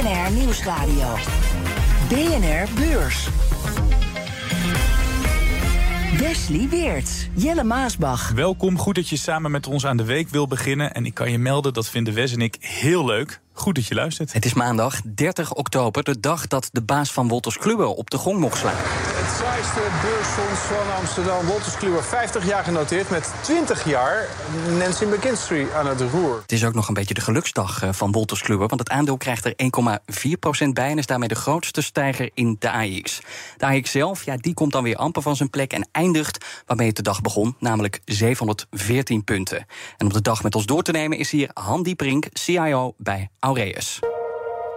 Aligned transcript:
BNR 0.00 0.32
Nieuwsradio. 0.32 1.14
BNR 2.08 2.68
Beurs. 2.74 3.28
Wesley 6.18 6.68
Weert, 6.68 7.28
Jelle 7.34 7.64
Maasbach. 7.64 8.30
Welkom, 8.30 8.78
goed 8.78 8.94
dat 8.94 9.08
je 9.08 9.16
samen 9.16 9.50
met 9.50 9.66
ons 9.66 9.86
aan 9.86 9.96
de 9.96 10.04
week 10.04 10.28
wil 10.28 10.46
beginnen. 10.46 10.92
En 10.92 11.06
ik 11.06 11.14
kan 11.14 11.30
je 11.30 11.38
melden, 11.38 11.72
dat 11.72 11.88
vinden 11.88 12.14
Wes 12.14 12.32
en 12.32 12.40
ik 12.40 12.56
heel 12.60 13.04
leuk. 13.04 13.40
Goed 13.60 13.74
dat 13.74 13.86
je 13.86 13.94
luistert. 13.94 14.32
Het 14.32 14.44
is 14.44 14.54
maandag 14.54 15.00
30 15.14 15.54
oktober, 15.54 16.04
de 16.04 16.20
dag 16.20 16.46
dat 16.46 16.68
de 16.72 16.82
baas 16.82 17.12
van 17.12 17.28
Wolters 17.28 17.58
Kluwer 17.58 17.86
op 17.86 18.10
de 18.10 18.18
gong 18.18 18.38
mocht 18.38 18.58
slaan. 18.58 18.74
Het 18.76 19.36
saaiste 19.38 19.80
beursfonds 20.02 20.60
van 20.60 20.96
Amsterdam, 20.96 21.46
Wolters 21.46 21.76
Kluwer, 21.76 22.04
50 22.04 22.46
jaar 22.46 22.64
genoteerd 22.64 23.10
met 23.10 23.32
20 23.40 23.88
jaar 23.88 24.28
Nancy 24.78 25.04
McKinstry 25.04 25.66
aan 25.74 25.86
het 25.86 26.00
roer. 26.00 26.38
Het 26.42 26.52
is 26.52 26.64
ook 26.64 26.74
nog 26.74 26.88
een 26.88 26.94
beetje 26.94 27.14
de 27.14 27.20
geluksdag 27.20 27.82
eh, 27.82 27.92
van 27.92 28.12
Wolters 28.12 28.42
Kluwer, 28.42 28.68
want 28.68 28.80
het 28.80 28.90
aandeel 28.90 29.16
krijgt 29.16 29.44
er 29.44 29.54
1,4% 30.64 30.68
bij 30.72 30.90
en 30.90 30.98
is 30.98 31.06
daarmee 31.06 31.28
de 31.28 31.34
grootste 31.34 31.80
stijger 31.80 32.30
in 32.34 32.56
de 32.58 32.70
AX. 32.70 33.20
De 33.56 33.66
AX 33.66 33.90
zelf, 33.90 34.24
ja, 34.24 34.36
die 34.36 34.54
komt 34.54 34.72
dan 34.72 34.82
weer 34.82 34.96
amper 34.96 35.22
van 35.22 35.36
zijn 35.36 35.50
plek 35.50 35.72
en 35.72 35.88
eindigt 35.92 36.62
waarmee 36.66 36.86
het 36.86 36.96
de 36.96 37.02
dag 37.02 37.20
begon, 37.20 37.56
namelijk 37.58 38.00
714 38.04 39.24
punten. 39.24 39.66
En 39.96 40.06
om 40.06 40.12
de 40.12 40.22
dag 40.22 40.42
met 40.42 40.54
ons 40.54 40.66
door 40.66 40.82
te 40.82 40.92
nemen 40.92 41.18
is 41.18 41.30
hier 41.30 41.50
Han 41.54 41.82
Dieperink, 41.82 42.26
CIO 42.32 42.94
bij 42.96 43.28
Aureus. 43.50 44.00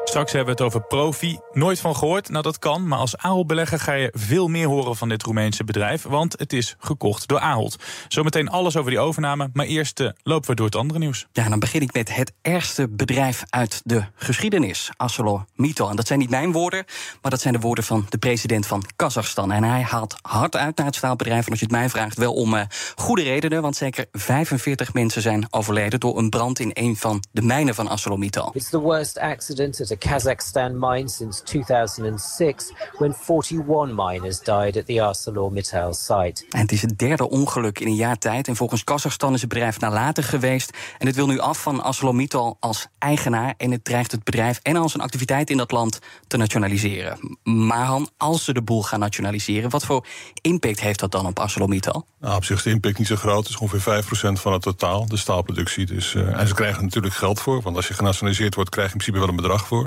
Straks 0.05 0.31
hebben 0.31 0.55
we 0.55 0.63
het 0.63 0.73
over 0.73 0.87
Profi. 0.87 1.39
Nooit 1.51 1.79
van 1.79 1.95
gehoord, 1.95 2.29
nou 2.29 2.43
dat 2.43 2.59
kan. 2.59 2.87
Maar 2.87 2.99
als 2.99 3.17
Ahold-belegger 3.17 3.79
ga 3.79 3.93
je 3.93 4.09
veel 4.15 4.47
meer 4.47 4.67
horen 4.67 4.95
van 4.95 5.09
dit 5.09 5.23
Roemeense 5.23 5.63
bedrijf. 5.63 6.03
Want 6.03 6.39
het 6.39 6.53
is 6.53 6.75
gekocht 6.79 7.27
door 7.27 7.39
Ahold. 7.39 7.75
Zometeen 8.07 8.49
alles 8.49 8.77
over 8.77 8.91
die 8.91 8.99
overname. 8.99 9.49
Maar 9.53 9.65
eerst 9.65 9.99
uh, 9.99 10.09
lopen 10.23 10.49
we 10.49 10.55
door 10.55 10.65
het 10.65 10.75
andere 10.75 10.99
nieuws. 10.99 11.27
Ja, 11.31 11.49
dan 11.49 11.59
begin 11.59 11.81
ik 11.81 11.93
met 11.93 12.15
het 12.15 12.33
ergste 12.41 12.89
bedrijf 12.89 13.43
uit 13.49 13.81
de 13.83 14.03
geschiedenis. 14.15 14.89
ArcelorMittal. 14.97 15.89
En 15.89 15.95
dat 15.95 16.07
zijn 16.07 16.19
niet 16.19 16.29
mijn 16.29 16.51
woorden, 16.51 16.85
maar 17.21 17.31
dat 17.31 17.41
zijn 17.41 17.53
de 17.53 17.59
woorden 17.59 17.83
van 17.83 18.05
de 18.09 18.17
president 18.17 18.67
van 18.67 18.83
Kazachstan. 18.95 19.51
En 19.51 19.63
hij 19.63 19.81
haalt 19.81 20.15
hard 20.21 20.55
uit 20.55 20.77
naar 20.77 20.85
het 20.85 20.95
staalbedrijf. 20.95 21.45
En 21.45 21.51
als 21.51 21.59
je 21.59 21.65
het 21.65 21.75
mij 21.75 21.89
vraagt, 21.89 22.17
wel 22.17 22.33
om 22.33 22.53
uh, 22.53 22.61
goede 22.95 23.23
redenen. 23.23 23.61
Want 23.61 23.75
zeker 23.75 24.05
45 24.11 24.93
mensen 24.93 25.21
zijn 25.21 25.47
overleden 25.49 25.99
door 25.99 26.17
een 26.17 26.29
brand 26.29 26.59
in 26.59 26.71
een 26.73 26.95
van 26.95 27.23
de 27.31 27.41
mijnen 27.41 27.75
van 27.75 27.87
ArcelorMittal. 27.87 28.51
It's 28.53 28.69
the 28.69 28.79
worst 28.79 29.19
accident 29.19 29.81
at 29.81 29.91
a 29.93 30.09
Kazakhstan 30.09 30.79
mine 30.79 31.09
since 31.09 31.43
2006, 31.43 32.73
when 32.97 33.15
41 33.27 33.95
miners 33.95 34.39
died 34.39 34.77
at 34.77 34.85
the 34.85 35.01
ArcelorMittal 35.01 35.93
site. 35.93 36.45
En 36.49 36.59
het 36.59 36.71
is 36.71 36.81
het 36.81 36.99
derde 36.99 37.29
ongeluk 37.29 37.79
in 37.79 37.87
een 37.87 37.95
jaar 37.95 38.17
tijd. 38.17 38.47
En 38.47 38.55
volgens 38.55 38.83
Kazachstan 38.83 39.33
is 39.33 39.41
het 39.41 39.49
bedrijf 39.49 39.79
nalatig 39.79 40.29
geweest. 40.29 40.77
En 40.97 41.07
het 41.07 41.15
wil 41.15 41.27
nu 41.27 41.39
af 41.39 41.61
van 41.61 41.83
ArcelorMittal 41.83 42.57
als 42.59 42.87
eigenaar. 42.99 43.53
En 43.57 43.71
het 43.71 43.83
dreigt 43.83 44.11
het 44.11 44.23
bedrijf 44.23 44.59
en 44.61 44.75
al 44.75 44.89
zijn 44.89 45.03
activiteit 45.03 45.49
in 45.49 45.57
dat 45.57 45.71
land 45.71 45.99
te 46.27 46.37
nationaliseren. 46.37 47.37
Maar 47.43 47.85
Han, 47.85 48.09
als 48.17 48.43
ze 48.43 48.53
de 48.53 48.61
boel 48.61 48.83
gaan 48.83 48.99
nationaliseren, 48.99 49.69
wat 49.69 49.85
voor 49.85 50.05
impact 50.41 50.79
heeft 50.79 50.99
dat 50.99 51.11
dan 51.11 51.25
op 51.25 51.39
ArcelorMittal? 51.39 52.05
Nou, 52.19 52.35
op 52.35 52.43
zich 52.43 52.57
is 52.57 52.63
de 52.63 52.69
impact 52.69 52.97
niet 52.97 53.07
zo 53.07 53.15
groot. 53.15 53.43
Het 53.43 53.49
is 53.49 53.57
ongeveer 53.57 54.03
5% 54.03 54.41
van 54.41 54.53
het 54.53 54.61
totaal, 54.61 55.07
de 55.07 55.17
staalproductie. 55.17 55.85
Dus, 55.85 56.13
uh, 56.13 56.39
en 56.39 56.47
ze 56.47 56.53
krijgen 56.53 56.77
er 56.77 56.83
natuurlijk 56.83 57.13
geld 57.13 57.41
voor. 57.41 57.61
Want 57.61 57.75
als 57.75 57.87
je 57.87 57.93
genationaliseerd 57.93 58.55
wordt, 58.55 58.69
krijg 58.69 58.87
je 58.87 58.93
in 58.93 58.99
principe 58.99 59.25
wel 59.25 59.35
een 59.35 59.41
bedrag 59.41 59.67
voor. 59.67 59.82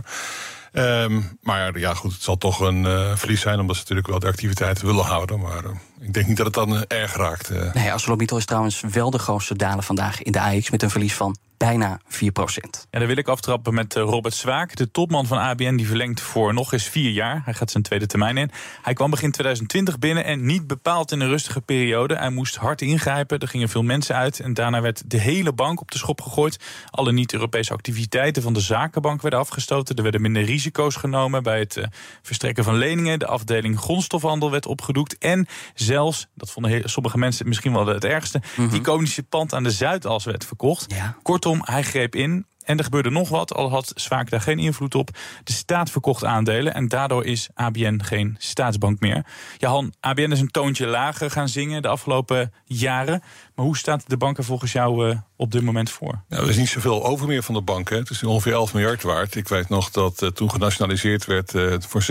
Um, 0.73 1.39
maar 1.43 1.79
ja, 1.79 1.95
goed, 1.95 2.13
het 2.13 2.23
zal 2.23 2.37
toch 2.37 2.61
een 2.61 2.85
uh, 2.85 3.17
verlies 3.17 3.41
zijn, 3.41 3.61
omdat 3.61 3.77
ze 3.77 3.81
natuurlijk 3.81 4.09
wel 4.09 4.19
de 4.19 4.27
activiteiten 4.27 4.87
willen 4.87 5.05
houden. 5.05 5.41
Maar 5.41 5.65
uh, 5.65 5.71
ik 6.01 6.15
denk 6.15 6.27
niet 6.27 6.37
dat 6.37 6.47
het 6.47 6.55
dan 6.55 6.75
uh, 6.75 6.81
erg 6.89 7.17
raakt. 7.17 7.75
Nee, 7.75 7.93
ArcelorMittal 7.93 8.39
is 8.39 8.45
trouwens 8.45 8.81
wel 8.81 9.11
de 9.11 9.19
grootste 9.19 9.57
daler 9.57 9.83
vandaag 9.83 10.23
in 10.23 10.33
de 10.33 10.41
AX 10.41 10.71
met 10.71 10.83
een 10.83 10.91
verlies 10.91 11.15
van 11.15 11.37
bijna 11.57 12.01
4 12.09 12.33
procent. 12.33 12.87
Ja, 12.91 12.99
dan 12.99 13.09
wil 13.09 13.17
ik 13.17 13.29
aftrappen 13.29 13.75
met 13.75 13.95
Robert 13.95 14.35
Zwaak, 14.35 14.77
de 14.77 14.91
topman 14.91 15.27
van 15.27 15.39
ABN, 15.39 15.77
die 15.77 15.87
verlengt 15.87 16.21
voor 16.21 16.55
nog 16.55 16.73
eens 16.73 16.85
vier 16.85 17.11
jaar. 17.11 17.43
Hij 17.45 17.55
gaat 17.55 17.71
zijn 17.71 17.83
tweede 17.83 18.07
termijn 18.07 18.37
in. 18.37 18.51
Hij 18.83 18.93
kwam 18.93 19.11
begin 19.11 19.31
2020 19.31 19.99
binnen 19.99 20.25
en 20.25 20.47
niet 20.47 20.67
bepaald 20.67 21.13
in 21.13 21.21
een 21.21 21.29
rustige 21.29 21.61
periode. 21.61 22.17
Hij 22.17 22.31
moest 22.31 22.57
hard 22.57 22.83
ingrijpen, 22.83 23.39
er 23.39 23.49
gingen 23.49 23.69
veel 23.69 23.83
mensen 23.83 24.15
uit 24.15 24.41
en 24.41 24.55
daarna 24.55 24.81
werd 24.81 25.11
de 25.11 25.19
hele 25.19 25.53
bank 25.53 25.81
op 25.81 25.91
de 25.91 25.99
schop 25.99 26.21
gegooid. 26.21 26.59
Alle 26.91 27.13
niet-Europese 27.13 27.73
activiteiten 27.73 28.43
van 28.43 28.53
de 28.53 28.61
zakenbank 28.61 29.23
werden 29.23 29.41
afgestoten. 29.41 29.97
Er 29.97 30.03
werden 30.03 30.21
minder 30.21 30.43
risico's 30.43 30.97
genomen 30.97 31.43
bij 31.43 31.59
het 31.59 31.77
uh, 31.77 31.85
verstrekken 32.23 32.65
van 32.65 32.77
leningen. 32.77 33.19
De 33.19 33.27
afdeling 33.27 33.79
grondstofhandel 33.79 34.51
werd 34.51 34.67
opgedoekt. 34.67 35.19
En 35.19 35.47
zelfs, 35.87 36.27
dat 36.35 36.51
vonden 36.51 36.89
sommige 36.89 37.19
mensen 37.19 37.49
misschien 37.49 37.73
wel 37.73 37.87
het 37.87 38.05
ergste, 38.05 38.39
mm 38.39 38.45
-hmm. 38.55 38.69
die 38.69 38.81
iconische 38.81 39.23
pand 39.23 39.55
aan 39.55 39.63
de 39.63 39.71
Zuidas 39.71 40.25
werd 40.25 40.45
verkocht. 40.45 40.95
Ja. 40.95 41.17
Kortom, 41.23 41.61
hij 41.65 41.83
greep 41.83 42.15
in. 42.15 42.47
En 42.67 42.79
er 42.79 42.85
gebeurde 42.85 43.11
nog 43.11 43.29
wat, 43.29 43.55
al 43.55 43.71
had 43.71 43.93
Zwaak 43.95 44.31
daar 44.31 44.41
geen 44.41 44.59
invloed 44.59 44.95
op. 44.95 45.11
De 45.45 45.53
staat 45.53 45.91
verkocht 45.91 46.25
aandelen 46.25 46.75
en 46.75 46.89
daardoor 46.89 47.25
is 47.25 47.49
ABN 47.55 48.01
geen 48.03 48.37
staatsbank 48.39 49.01
meer. 49.01 49.27
Ja, 49.59 49.69
Han, 49.69 49.95
ABN 50.01 50.33
is 50.33 50.41
een 50.41 50.51
toontje 50.51 50.87
lager 50.87 51.31
gaan 51.31 51.49
zingen 51.49 51.83
de 51.83 51.89
afgelopen 51.89 52.53
jaren. 52.65 53.23
Maar 53.57 53.65
hoe 53.65 53.77
staat 53.77 54.05
de 54.07 54.17
bank 54.17 54.39
er 54.39 54.45
volgens 54.45 54.73
jou 54.73 55.09
uh, 55.09 55.17
op 55.37 55.53
dit 55.53 55.63
moment 55.63 55.91
voor? 55.91 56.21
Nou, 56.29 56.43
er 56.43 56.49
is 56.49 56.57
niet 56.57 56.69
zoveel 56.69 57.05
over 57.05 57.27
meer 57.27 57.43
van 57.43 57.55
de 57.55 57.61
bank. 57.61 57.91
Hè. 57.91 57.97
Het 57.97 58.11
is 58.11 58.23
ongeveer 58.23 58.53
11 58.53 58.75
miljard 58.75 59.03
waard. 59.03 59.35
Ik 59.35 59.49
weet 59.49 59.69
nog 59.69 59.91
dat 59.91 60.23
uh, 60.23 60.29
toen 60.29 60.51
genationaliseerd 60.51 61.25
werd 61.25 61.55
uh, 61.55 61.75
voor 61.79 62.07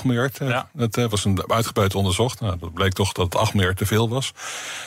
16,8 0.00 0.04
miljard. 0.04 0.38
Ja. 0.38 0.68
Dat 0.72 1.10
was 1.10 1.24
een 1.24 1.50
uitgebreid 1.50 1.94
onderzocht. 1.94 2.40
Nou, 2.40 2.58
dat 2.58 2.72
bleek 2.72 2.92
toch 2.92 3.12
dat 3.12 3.24
het 3.24 3.36
8 3.36 3.54
miljard 3.54 3.76
te 3.76 3.86
veel 3.86 4.08
was. 4.08 4.32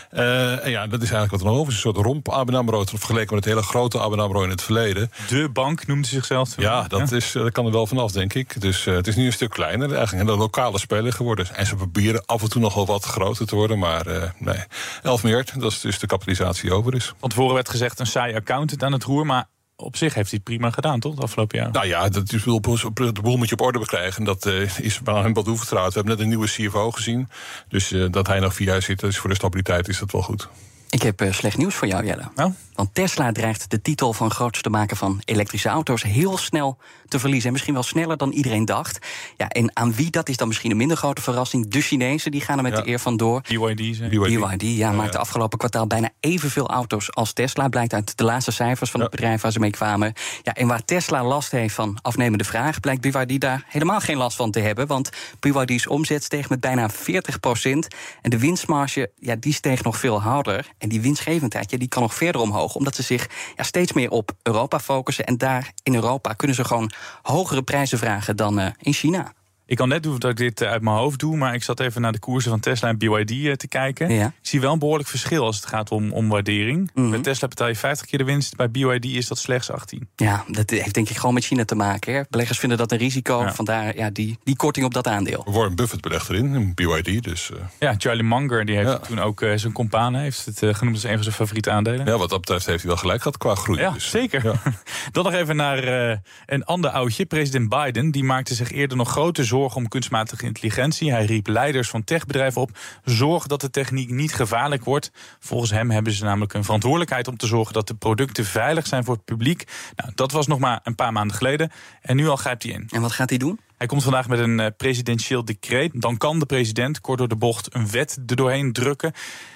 en 0.10 0.70
ja, 0.70 0.88
dat 0.88 1.02
is 1.02 1.12
eigenlijk 1.12 1.32
wat 1.32 1.40
er 1.40 1.46
nog 1.46 1.56
over 1.56 1.68
is. 1.68 1.74
Een 1.74 1.94
soort 1.94 2.06
romp 2.06 2.30
ABN 2.30 2.86
vergeleken 2.86 3.36
met 3.36 3.44
het 3.44 3.54
hele 3.54 3.66
grote 3.66 4.00
ABN 4.00 4.44
in 4.44 4.50
het 4.50 4.62
verleden. 4.62 5.12
De 5.28 5.50
bank 5.50 5.88
noemde 5.88 6.08
zichzelf. 6.08 6.54
Ja, 6.58 6.88
dat, 6.88 7.10
ja? 7.10 7.16
Is, 7.16 7.32
dat 7.32 7.52
kan 7.52 7.66
er 7.66 7.72
wel 7.72 7.88
vanaf, 7.88 8.12
denk 8.12 8.34
ik. 8.34 8.62
Dus 8.62 8.86
het 8.86 9.08
is 9.08 9.16
nu 9.16 9.26
een 9.26 9.34
stuk 9.34 9.50
kleiner. 9.50 9.94
Eigenlijk 9.94 10.30
een 10.30 10.38
lokale 10.38 10.80
speler 10.80 11.14
geworden. 11.14 11.56
En 11.56 11.66
ze 11.66 11.76
proberen 11.76 12.26
af 12.26 12.42
en 12.42 12.50
toe 12.50 12.62
nog 12.62 12.74
wel 12.74 12.86
wat 12.86 13.04
groter 13.04 13.48
te 13.48 13.56
worden. 13.56 13.80
Maar 13.80 14.34
nee, 14.38 14.60
11 15.04 15.24
miljard, 15.24 15.60
dat 15.60 15.72
is 15.72 15.87
dus 15.88 16.00
de 16.00 16.08
kapitalisatie 16.08 16.74
over 16.74 16.96
is. 16.96 17.14
Van 17.20 17.30
tevoren 17.30 17.54
werd 17.54 17.70
gezegd 17.70 18.00
een 18.00 18.08
saai 18.08 18.36
accountant 18.36 18.84
aan 18.84 18.92
het 18.92 19.04
roer, 19.04 19.26
maar 19.26 19.46
op 19.76 19.96
zich 19.96 20.14
heeft 20.14 20.30
hij 20.30 20.40
het 20.44 20.54
prima 20.54 20.72
gedaan, 20.72 21.00
toch? 21.00 21.14
Het 21.14 21.24
afgelopen 21.24 21.60
jaar. 21.60 21.72
Nou 21.72 21.88
ja, 21.88 22.10
dat 22.10 22.34
is 22.34 22.44
wel 22.44 22.62
de 22.62 23.12
boel 23.22 23.38
moet 23.38 23.50
je 23.50 23.54
op 23.54 23.62
orde 23.62 23.80
bekrijgen. 23.80 24.24
Dat 24.24 24.46
uh, 24.46 24.78
is 24.78 25.00
aan 25.04 25.24
hem 25.24 25.34
wat 25.34 25.46
toevertrouwd. 25.46 25.88
We 25.88 25.94
hebben 25.94 26.14
net 26.14 26.24
een 26.24 26.30
nieuwe 26.30 26.48
CFO 26.48 26.92
gezien. 26.92 27.30
Dus 27.68 27.92
uh, 27.92 28.12
dat 28.12 28.28
hij 28.28 28.40
nog 28.40 28.54
vier 28.54 28.68
jaar 28.68 28.82
zit, 28.82 29.00
dus 29.00 29.18
voor 29.18 29.30
de 29.30 29.36
stabiliteit 29.36 29.88
is 29.88 30.00
dat 30.00 30.12
wel 30.12 30.22
goed. 30.22 30.50
Ik 30.90 31.02
heb 31.02 31.22
uh, 31.22 31.32
slecht 31.32 31.58
nieuws 31.58 31.76
voor 31.76 31.88
jou, 31.88 32.06
Jelle. 32.06 32.30
Oh? 32.36 32.46
Want 32.78 32.94
Tesla 32.94 33.32
dreigt 33.32 33.72
de 33.72 33.82
titel 33.82 34.14
van 34.14 34.32
grootste 34.32 34.70
maker 34.70 34.98
van 34.98 35.22
elektrische 35.26 35.70
auto's 35.70 36.04
heel 36.04 36.38
snel 36.38 36.78
te 37.08 37.20
verliezen. 37.20 37.46
En 37.46 37.52
misschien 37.52 37.74
wel 37.74 37.84
sneller 37.84 38.18
dan 38.18 38.32
iedereen 38.32 38.66
dacht. 38.66 39.06
Ja, 39.38 39.48
en 39.48 39.76
aan 39.76 39.94
wie 39.94 40.10
dat 40.10 40.30
is 40.30 40.38
dan 40.38 40.48
misschien 40.48 40.72
een 40.72 40.78
minder 40.78 40.98
grote 40.98 41.22
verrassing. 41.22 41.68
De 41.68 41.82
Chinezen 41.82 42.32
die 42.32 42.42
gaan 42.42 42.58
er 42.58 42.64
met 42.64 42.72
ja. 42.72 42.82
de 42.82 42.90
eer 42.90 43.00
vandoor. 43.00 43.42
BYD, 43.42 44.10
BYD, 44.10 44.40
BYD 44.40 44.62
ja, 44.62 44.92
maakt 44.92 45.12
de 45.12 45.18
afgelopen 45.18 45.58
kwartaal 45.58 45.88
bijna 45.88 46.10
evenveel 46.20 46.68
auto's 46.68 47.14
als 47.14 47.34
Tesla. 47.34 47.68
Blijkt 47.68 47.94
uit 47.94 48.18
de 48.18 48.24
laatste 48.24 48.52
cijfers 48.52 48.92
van 48.92 49.00
het 49.00 49.10
bedrijf 49.10 49.42
waar 49.42 49.52
ze 49.52 49.60
mee 49.60 49.72
kwamen. 49.72 50.14
Ja, 50.44 50.54
en 50.54 50.68
waar 50.68 50.86
Tesla 50.86 51.24
last 51.24 51.52
heeft 51.52 51.76
van 51.76 51.98
afnemende 52.02 52.44
vraag, 52.44 52.80
blijkt 52.80 53.02
BYD 53.02 53.42
daar 53.42 53.66
helemaal 53.68 54.00
geen 54.00 54.18
last 54.18 54.36
van 54.36 54.52
te 54.52 54.60
hebben. 54.60 54.88
Want 54.88 55.10
BYD's 55.40 55.88
omzet 55.88 56.24
steeg 56.24 56.50
met 56.50 56.60
bijna 56.60 56.90
40 56.90 57.40
procent. 57.40 57.88
En 58.22 58.30
de 58.30 58.40
winstmarge, 58.40 59.12
ja, 59.16 59.36
die 59.36 59.54
steeg 59.54 59.84
nog 59.84 59.98
veel 59.98 60.22
harder. 60.22 60.76
En 60.78 60.90
die 60.90 61.02
winstgevendheid, 61.02 61.80
die 61.80 61.88
kan 61.88 62.02
nog 62.02 62.14
verder 62.14 62.42
omhoog 62.42 62.76
omdat 62.76 62.96
ze 62.96 63.04
zich 63.04 63.30
ja, 63.56 63.64
steeds 63.64 63.94
meer 63.94 64.12
op 64.12 64.32
Europa 64.44 64.80
focussen. 64.80 65.26
En 65.26 65.38
daar 65.38 65.72
in 65.84 65.96
Europa 65.96 66.34
kunnen 66.34 66.56
ze 66.56 66.66
gewoon 66.66 66.92
hogere 67.22 67.64
prijzen 67.64 67.98
vragen 67.98 68.36
dan 68.36 68.60
uh, 68.60 68.68
in 68.82 68.94
China. 68.94 69.34
Ik 69.70 69.78
kan 69.78 69.90
net 69.90 70.04
doen 70.04 70.20
dat 70.20 70.32
ik 70.32 70.38
dit 70.38 70.62
eh, 70.62 70.70
uit 70.70 70.82
mijn 70.82 70.96
hoofd 70.96 71.20
doe, 71.20 71.38
maar 71.38 71.54
ik 71.54 71.64
zat 71.64 71.80
even 71.80 72.02
naar 72.02 72.12
de 72.12 72.20
koersen 72.20 72.52
van 72.52 72.60
Tesla 72.60 72.88
en 72.90 72.98
BYD 72.98 73.32
eh, 73.32 73.52
te 73.54 73.68
kijken. 73.68 74.10
Ja. 74.14 74.26
Ik 74.26 74.32
zie 74.42 74.62
wel 74.62 74.74
een 74.74 74.80
behoorlijk 74.80 75.10
verschil 75.10 75.44
als 75.46 75.56
het 75.56 75.66
gaat 75.66 75.92
om, 75.92 76.12
om 76.14 76.30
waardering. 76.30 76.92
Mhm. 76.94 77.10
Bij 77.10 77.20
Tesla 77.20 77.48
betaal 77.48 77.68
je 77.68 77.76
50 77.76 78.08
keer 78.08 78.20
de 78.20 78.26
winst, 78.26 78.56
bij 78.56 78.72
BYD 78.72 79.06
is 79.06 79.28
dat 79.28 79.38
slechts 79.38 79.72
18. 79.72 80.08
Ja, 80.16 80.44
dat 80.48 80.70
heeft 80.70 80.94
denk 80.94 81.10
ik 81.10 81.16
gewoon 81.18 81.34
met 81.34 81.44
China 81.46 81.66
te 81.66 81.76
maken. 81.76 82.14
Hè. 82.14 82.22
Beleggers 82.30 82.60
vinden 82.60 82.78
dat 82.78 82.92
een 82.92 82.98
risico, 82.98 83.40
Ja. 83.42 83.54
vandaar 83.54 83.96
ja, 83.98 84.10
die, 84.10 84.38
die 84.44 84.56
korting 84.56 84.86
op 84.86 84.94
dat 84.94 85.08
aandeel. 85.08 85.44
Warren 85.50 85.76
Buffett 85.76 86.02
belegt 86.02 86.30
erin, 86.30 86.54
in 86.56 86.74
BYD. 86.74 87.24
Dus 87.24 87.52
eh, 87.52 87.58
Ja, 87.80 87.96
Charlie 87.98 88.24
Munger 88.24 88.66
die 88.66 88.76
heeft 88.76 88.90
Ja. 88.90 88.98
toen 88.98 89.20
ook 89.20 89.46
zijn 89.56 89.74
compaan 89.74 90.16
heeft 90.16 90.46
het 90.46 90.58
genoemd 90.78 90.96
als 90.96 91.04
een 91.04 91.14
van 91.14 91.24
zijn 91.24 91.36
favoriete 91.36 91.72
aandelen. 91.72 92.06
ja, 92.06 92.18
wat 92.18 92.30
dat 92.30 92.40
betreft 92.40 92.66
heeft 92.66 92.80
hij 92.82 92.90
wel 92.90 93.00
gelijk 93.00 93.22
gehad 93.22 93.38
qua 93.38 93.56
groei. 93.56 93.80
Ja, 93.80 93.92
Dus, 93.92 94.10
zeker. 94.10 94.46
ja. 94.46 94.54
Dan 95.12 95.24
nog 95.24 95.34
even 95.34 95.56
naar 95.56 95.84
eh, 96.12 96.18
een 96.46 96.64
ander 96.66 96.90
oudje. 96.90 97.26
President 97.26 97.70
Biden 97.70 98.12
die 98.12 98.24
maakte 98.24 98.54
zich 98.56 98.72
eerder 98.72 98.98
nog 98.98 99.10
grote 99.10 99.44
zorgen 99.44 99.56
om 99.66 99.88
kunstmatige 99.88 100.46
intelligentie. 100.46 101.12
Hij 101.12 101.26
riep 101.26 101.48
leiders 101.48 101.90
van 101.90 102.04
techbedrijven 102.04 102.62
op: 102.62 102.78
zorg 103.04 103.48
dat 103.48 103.62
de 103.62 103.70
techniek 103.70 104.10
niet 104.10 104.34
gevaarlijk 104.34 104.84
wordt. 104.84 105.12
Volgens 105.40 105.72
hem 105.72 105.92
hebben 105.92 106.14
ze 106.14 106.24
namelijk 106.24 106.54
een 106.54 106.64
verantwoordelijkheid 106.64 107.28
om 107.28 107.38
te 107.38 107.48
zorgen 107.48 107.74
dat 107.74 107.88
de 107.88 107.96
producten 107.96 108.46
veilig 108.46 108.88
zijn 108.88 109.04
voor 109.04 109.16
het 109.16 109.26
publiek. 109.26 109.64
Nou, 109.96 110.12
dat 110.16 110.32
was 110.32 110.48
nog 110.48 110.60
maar 110.60 110.80
een 110.84 110.96
paar 110.96 111.12
maanden 111.12 111.38
geleden. 111.38 111.72
En 112.02 112.16
nu 112.16 112.28
al 112.28 112.36
grijpt 112.36 112.64
hij 112.64 112.72
in. 112.72 112.88
En 112.92 113.02
wat 113.02 113.12
gaat 113.12 113.30
hij 113.30 113.38
doen? 113.38 113.60
Hij 113.78 113.88
komt 113.88 114.04
vandaag 114.04 114.28
met 114.28 114.40
een 114.40 114.60
eh, 114.60 114.68
presidentieel 114.78 115.46
decreet. 115.46 116.02
Dan 116.02 116.18
kan 116.18 116.40
de 116.40 116.46
president 116.46 117.02
kort 117.02 117.18
door 117.18 117.28
de 117.28 117.36
bocht 117.36 117.76
een 117.76 117.90
wet 117.90 118.20
er 118.28 118.36
doorheen 118.36 118.74
drukken. 118.74 119.14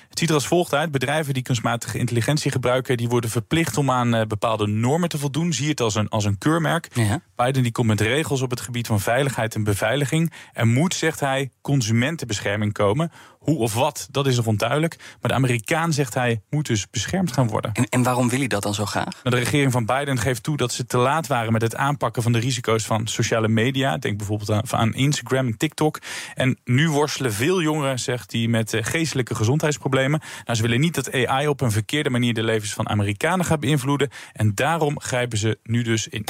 Het 0.10 0.20
ziet 0.20 0.30
er 0.30 0.36
als 0.36 0.48
volgt 0.48 0.74
uit. 0.74 0.92
Bedrijven 0.92 1.34
die 1.34 1.44
kunstmatige 1.44 1.98
intelligentie 1.98 2.52
gebruiken... 2.52 2.98
die 2.98 3.08
worden 3.08 3.30
verplicht 3.30 3.78
om 3.78 3.92
aan 3.92 4.14
eh, 4.14 4.26
bepaalde 4.26 4.68
normen 4.68 5.10
te 5.10 5.18
voldoen. 5.18 5.54
Zie 5.54 5.70
het 5.70 5.82
als 5.82 5.96
een, 5.96 6.10
als 6.10 6.26
een 6.26 6.38
keurmerk. 6.38 6.88
Ja. 6.94 7.22
Biden 7.44 7.64
die 7.64 7.72
komt 7.72 7.88
met 7.88 8.02
regels 8.02 8.42
op 8.42 8.50
het 8.50 8.62
gebied 8.62 8.88
van 8.88 9.00
veiligheid 9.00 9.56
en 9.56 9.64
beveiliging. 9.64 10.32
Er 10.54 10.68
moet, 10.68 10.94
zegt 10.94 11.20
hij, 11.20 11.52
consumentenbescherming 11.62 12.74
komen. 12.74 13.12
Hoe 13.40 13.58
of 13.58 13.74
wat, 13.74 14.08
dat 14.12 14.28
is 14.28 14.36
nog 14.36 14.46
onduidelijk. 14.46 14.98
Maar 14.98 15.32
de 15.32 15.38
Amerikaan, 15.38 15.94
zegt 15.94 16.14
hij, 16.14 16.42
moet 16.50 16.66
dus 16.66 16.90
beschermd 16.90 17.32
gaan 17.32 17.48
worden. 17.48 17.72
En, 17.72 17.86
en 17.90 18.04
waarom 18.04 18.30
wil 18.30 18.40
hij 18.40 18.48
dat 18.48 18.64
dan 18.64 18.74
zo 18.74 18.86
graag? 18.86 19.22
De 19.24 19.30
regering 19.30 19.72
van 19.72 19.86
Biden 19.86 20.18
geeft 20.18 20.44
toe 20.44 20.58
dat 20.58 20.72
ze 20.72 20.86
te 20.86 20.98
laat 20.98 21.28
waren 21.28 21.52
met 21.54 21.62
het 21.62 21.76
aanpakken 21.76 22.24
van 22.24 22.32
de 22.32 22.40
risico's 22.40 22.86
van 22.86 23.08
sociale 23.08 23.48
media. 23.48 23.98
Denk 23.98 24.18
bijvoorbeeld 24.18 24.52
aan, 24.52 24.80
aan 24.80 24.94
Instagram 24.94 25.48
en 25.48 25.58
TikTok. 25.58 26.00
En 26.34 26.60
nu 26.64 26.90
worstelen 26.90 27.34
veel 27.34 27.62
jongeren, 27.62 28.00
zegt 28.00 28.32
hij, 28.32 28.48
met 28.48 28.74
eh, 28.74 28.84
geestelijke 28.84 29.36
gezondheidsproblemen. 29.36 30.22
Nou, 30.46 30.58
ze 30.58 30.62
willen 30.62 30.80
niet 30.80 30.96
dat 30.96 31.14
AI 31.14 31.48
op 31.48 31.62
een 31.62 31.72
verkeerde 31.72 32.10
manier 32.10 32.34
de 32.34 32.44
levens 32.44 32.74
van 32.74 32.90
Amerikanen 32.90 33.46
gaat 33.46 33.60
beïnvloeden. 33.60 34.10
En 34.34 34.56
daarom 34.56 35.00
grijpen 35.00 35.38
ze 35.38 35.60
nu 35.64 35.84
dus 35.84 36.08
in. 36.08 36.26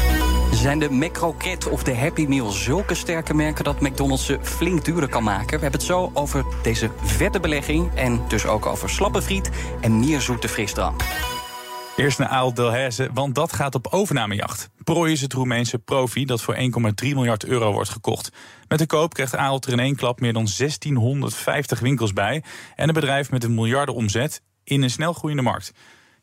Zijn 0.52 0.80
de 0.80 0.90
McCroket 1.06 1.70
of 1.70 1.84
de 1.84 1.96
Happy 1.96 2.26
Meal 2.26 2.50
zulke 2.50 2.94
sterke 2.94 3.34
merken 3.34 3.64
dat 3.64 3.82
McDonald's 3.82 4.26
ze 4.26 4.40
flink 4.42 4.86
duurder 4.86 5.10
kan 5.10 5.24
maken? 5.24 5.56
We 5.56 5.62
hebben 5.62 5.80
het 5.80 5.84
zo 5.84 6.12
over 6.14 6.46
deze 6.64 6.92
vette 7.04 7.40
belegging 7.40 7.96
en 7.96 8.22
dus 8.28 8.46
ook 8.46 8.66
over 8.66 8.90
slappe 8.90 9.22
friet 9.22 9.50
en 9.82 10.00
meer 10.00 10.22
zoete 10.22 10.48
frisdrank. 10.48 11.02
Eerst 11.96 12.20
naar 12.20 12.28
Aal 12.28 12.54
Delhaize, 12.54 13.10
want 13.14 13.36
dat 13.36 13.54
gaat 13.54 13.76
op 13.76 13.88
overnamejacht. 13.88 14.70
Prooi 14.84 15.12
is 15.12 15.22
het 15.22 15.34
Roemeense 15.34 15.80
profi 15.80 16.26
dat 16.26 16.42
voor 16.42 16.56
1,3 16.56 16.62
miljard 17.00 17.46
euro 17.46 17.72
wordt 17.72 17.90
gekocht. 17.90 18.32
Met 18.68 18.80
de 18.80 18.86
koop 18.86 19.14
krijgt 19.14 19.36
Ahold 19.36 19.66
er 19.66 19.72
in 19.72 19.80
één 19.80 19.96
klap 19.96 20.20
meer 20.20 20.34
dan 20.34 20.48
1650 20.58 21.80
winkels 21.80 22.14
bij... 22.14 22.44
en 22.76 22.88
een 22.88 22.94
bedrijf 22.94 23.32
met 23.32 23.44
een 23.44 23.54
miljarden 23.54 23.96
omzet 23.96 24.42
in 24.64 24.82
een 24.82 24.90
snelgroeiende 24.90 25.44
markt. 25.44 25.72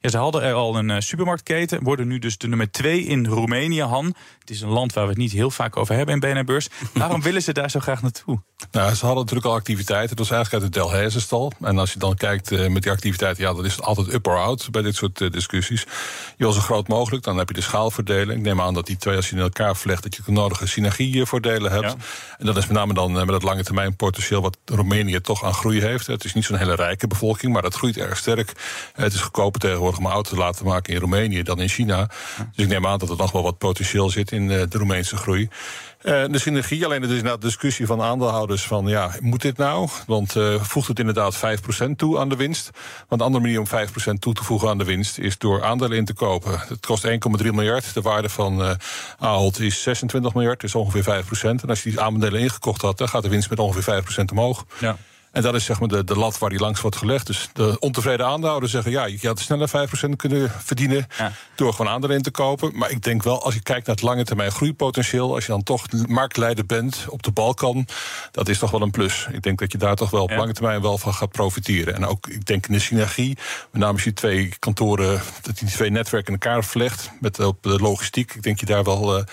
Ja, 0.00 0.08
ze 0.08 0.18
hadden 0.18 0.42
er 0.42 0.54
al 0.54 0.76
een 0.76 0.90
eh, 0.90 1.00
supermarktketen, 1.00 1.82
worden 1.82 2.08
nu 2.08 2.18
dus 2.18 2.38
de 2.38 2.48
nummer 2.48 2.70
2 2.70 3.02
in 3.02 3.26
Roemenië, 3.26 3.82
Han. 3.82 4.14
Het 4.38 4.50
is 4.50 4.60
een 4.60 4.68
land 4.68 4.92
waar 4.92 5.04
we 5.04 5.10
het 5.10 5.18
niet 5.18 5.32
heel 5.32 5.50
vaak 5.50 5.76
over 5.76 5.94
hebben 5.94 6.14
in 6.14 6.20
BNR 6.20 6.44
Beurs. 6.44 6.68
Waarom 6.94 7.22
willen 7.28 7.42
ze 7.42 7.52
daar 7.52 7.70
zo 7.70 7.80
graag 7.80 8.02
naartoe? 8.02 8.42
Nou, 8.70 8.94
ze 8.94 9.04
hadden 9.04 9.24
natuurlijk 9.24 9.46
al 9.46 9.54
activiteiten. 9.54 10.10
Het 10.10 10.18
was 10.18 10.30
eigenlijk 10.30 10.62
uit 10.62 10.72
de 10.72 10.80
Delhaize-stal. 10.80 11.52
En 11.60 11.78
als 11.78 11.92
je 11.92 11.98
dan 11.98 12.14
kijkt 12.14 12.52
eh, 12.52 12.68
met 12.68 12.82
die 12.82 12.92
activiteiten, 12.92 13.44
ja, 13.44 13.52
dan 13.52 13.64
is 13.64 13.76
het 13.76 13.84
altijd 13.84 14.12
up 14.12 14.26
or 14.26 14.38
out 14.38 14.68
bij 14.70 14.82
dit 14.82 14.94
soort 14.94 15.20
eh, 15.20 15.30
discussies. 15.30 15.80
Je 16.36 16.44
wil 16.44 16.52
zo 16.52 16.60
groot 16.60 16.88
mogelijk, 16.88 17.24
dan 17.24 17.36
heb 17.36 17.48
je 17.48 17.54
de 17.54 17.60
schaalverdeling. 17.60 18.38
Ik 18.38 18.44
neem 18.44 18.60
aan 18.60 18.74
dat 18.74 18.86
die 18.86 18.96
twee, 18.96 19.16
als 19.16 19.28
je 19.28 19.36
in 19.36 19.42
elkaar 19.42 19.76
vlecht, 19.76 20.02
dat 20.02 20.16
je 20.16 20.22
de 20.24 20.32
nodige 20.32 20.66
synergievoordelen 20.66 21.70
hebt. 21.70 21.84
Ja. 21.84 21.96
En 22.38 22.46
dat 22.46 22.56
is 22.56 22.66
met 22.66 22.76
name 22.76 22.94
dan 22.94 23.18
eh, 23.18 23.24
met 23.24 23.34
het 23.34 23.42
lange 23.42 23.62
termijn 23.62 23.96
potentieel 23.96 24.42
wat 24.42 24.58
Roemenië 24.64 25.20
toch 25.20 25.44
aan 25.44 25.54
groei 25.54 25.80
heeft. 25.80 26.06
Het 26.06 26.24
is 26.24 26.34
niet 26.34 26.44
zo'n 26.44 26.56
hele 26.56 26.74
rijke 26.74 27.06
bevolking, 27.06 27.52
maar 27.52 27.62
dat 27.62 27.74
groeit 27.74 27.96
erg 27.96 28.16
sterk. 28.16 28.52
Het 28.94 29.12
is 29.12 29.20
goedkoper 29.20 29.60
tegenwoordig 29.60 29.98
om 29.98 30.06
een 30.06 30.12
auto 30.12 30.30
te 30.30 30.36
laten 30.36 30.64
maken 30.64 30.94
in 30.94 31.00
Roemenië 31.00 31.42
dan 31.42 31.60
in 31.60 31.68
China. 31.68 32.06
Dus 32.54 32.64
ik 32.64 32.68
neem 32.68 32.86
aan 32.86 32.98
dat 32.98 33.10
er 33.10 33.16
nog 33.16 33.32
wel 33.32 33.42
wat 33.42 33.58
potentieel 33.58 34.10
zit 34.10 34.32
in 34.32 34.48
de 34.48 34.66
Roemeense 34.70 35.16
groei. 35.16 35.48
Eh, 35.98 36.24
de 36.30 36.38
synergie, 36.38 36.84
alleen 36.84 37.02
het 37.02 37.10
is 37.10 37.22
de 37.22 37.36
discussie 37.38 37.86
van 37.86 38.02
aandeelhouders 38.02 38.66
van 38.66 38.86
ja, 38.86 39.10
moet 39.20 39.42
dit 39.42 39.56
nou? 39.56 39.88
Want 40.06 40.36
eh, 40.36 40.62
voegt 40.62 40.88
het 40.88 40.98
inderdaad 40.98 41.36
5% 41.36 41.96
toe 41.96 42.18
aan 42.18 42.28
de 42.28 42.36
winst? 42.36 42.70
Want 43.08 43.20
de 43.20 43.26
andere 43.26 43.44
manier 43.44 43.58
om 43.58 43.66
5% 43.66 44.18
toe 44.18 44.34
te 44.34 44.44
voegen 44.44 44.68
aan 44.68 44.78
de 44.78 44.84
winst 44.84 45.18
is 45.18 45.38
door 45.38 45.64
aandelen 45.64 45.96
in 45.96 46.04
te 46.04 46.14
kopen. 46.14 46.60
Het 46.68 46.86
kost 46.86 47.06
1,3 47.06 47.52
miljard. 47.52 47.94
De 47.94 48.00
waarde 48.00 48.28
van 48.28 48.62
eh 48.62 48.70
Ahold 49.18 49.60
is 49.60 49.82
26 49.82 50.34
miljard, 50.34 50.60
dus 50.60 50.74
ongeveer 50.74 51.02
5%. 51.02 51.62
En 51.62 51.68
als 51.68 51.82
je 51.82 51.90
die 51.90 52.00
aandelen 52.00 52.40
ingekocht 52.40 52.82
had, 52.82 52.98
dan 52.98 53.08
gaat 53.08 53.22
de 53.22 53.28
winst 53.28 53.50
met 53.50 53.58
ongeveer 53.58 54.02
5% 54.02 54.30
omhoog. 54.30 54.64
Ja. 54.80 54.96
En 55.32 55.42
dat 55.42 55.54
is 55.54 55.64
zeg 55.64 55.80
maar 55.80 55.88
de, 55.88 56.04
de 56.04 56.16
lat 56.16 56.38
waar 56.38 56.50
die 56.50 56.58
langs 56.58 56.80
wordt 56.80 56.96
gelegd. 56.96 57.26
Dus 57.26 57.48
de 57.52 57.76
ontevreden 57.80 58.26
aandeelhouders 58.26 58.72
zeggen... 58.72 58.92
ja, 58.92 59.04
je 59.04 59.26
had 59.26 59.40
sneller 59.40 59.68
5% 59.68 60.16
kunnen 60.16 60.50
verdienen 60.58 61.06
Ja. 61.18 61.32
door 61.54 61.72
gewoon 61.74 61.92
aandelen 61.92 62.16
in 62.16 62.22
te 62.22 62.30
kopen. 62.30 62.70
Maar 62.78 62.90
ik 62.90 63.02
denk 63.02 63.22
wel, 63.22 63.42
als 63.44 63.54
je 63.54 63.62
kijkt 63.62 63.86
naar 63.86 63.96
het 63.96 64.04
lange 64.04 64.24
termijn 64.24 64.50
groeipotentieel... 64.52 65.34
als 65.34 65.46
je 65.46 65.52
dan 65.52 65.62
toch 65.62 65.84
marktleider 66.06 66.66
bent 66.66 67.06
op 67.08 67.22
de 67.22 67.30
Balkan... 67.30 67.86
dat 68.30 68.48
is 68.48 68.58
toch 68.58 68.70
wel 68.70 68.82
een 68.82 68.90
plus. 68.90 69.26
Ik 69.32 69.42
denk 69.42 69.58
dat 69.58 69.72
je 69.72 69.78
daar 69.78 69.96
toch 69.96 70.10
wel 70.10 70.22
op 70.22 70.30
Ja. 70.30 70.36
lange 70.36 70.52
termijn 70.52 70.82
wel 70.82 70.98
van 70.98 71.14
gaat 71.14 71.30
profiteren. 71.32 71.94
En 71.94 72.06
ook, 72.06 72.26
ik 72.26 72.46
denk 72.46 72.66
in 72.66 72.72
de 72.72 72.78
synergie, 72.80 73.36
met 73.70 73.80
name 73.80 73.92
als 73.92 74.04
je 74.04 74.12
twee 74.12 74.52
kantoren... 74.58 75.20
dat 75.42 75.58
je 75.58 75.64
die 75.64 75.74
twee 75.74 75.90
netwerken 75.90 76.34
in 76.34 76.40
elkaar 76.40 76.64
vlecht 76.64 77.10
met 77.20 77.40
op 77.40 77.62
de 77.62 77.78
logistiek... 77.78 78.34
ik 78.34 78.42
denk 78.42 78.60
je 78.60 78.66
daar 78.66 78.84
wel 78.84 79.18
eh, 79.18 79.24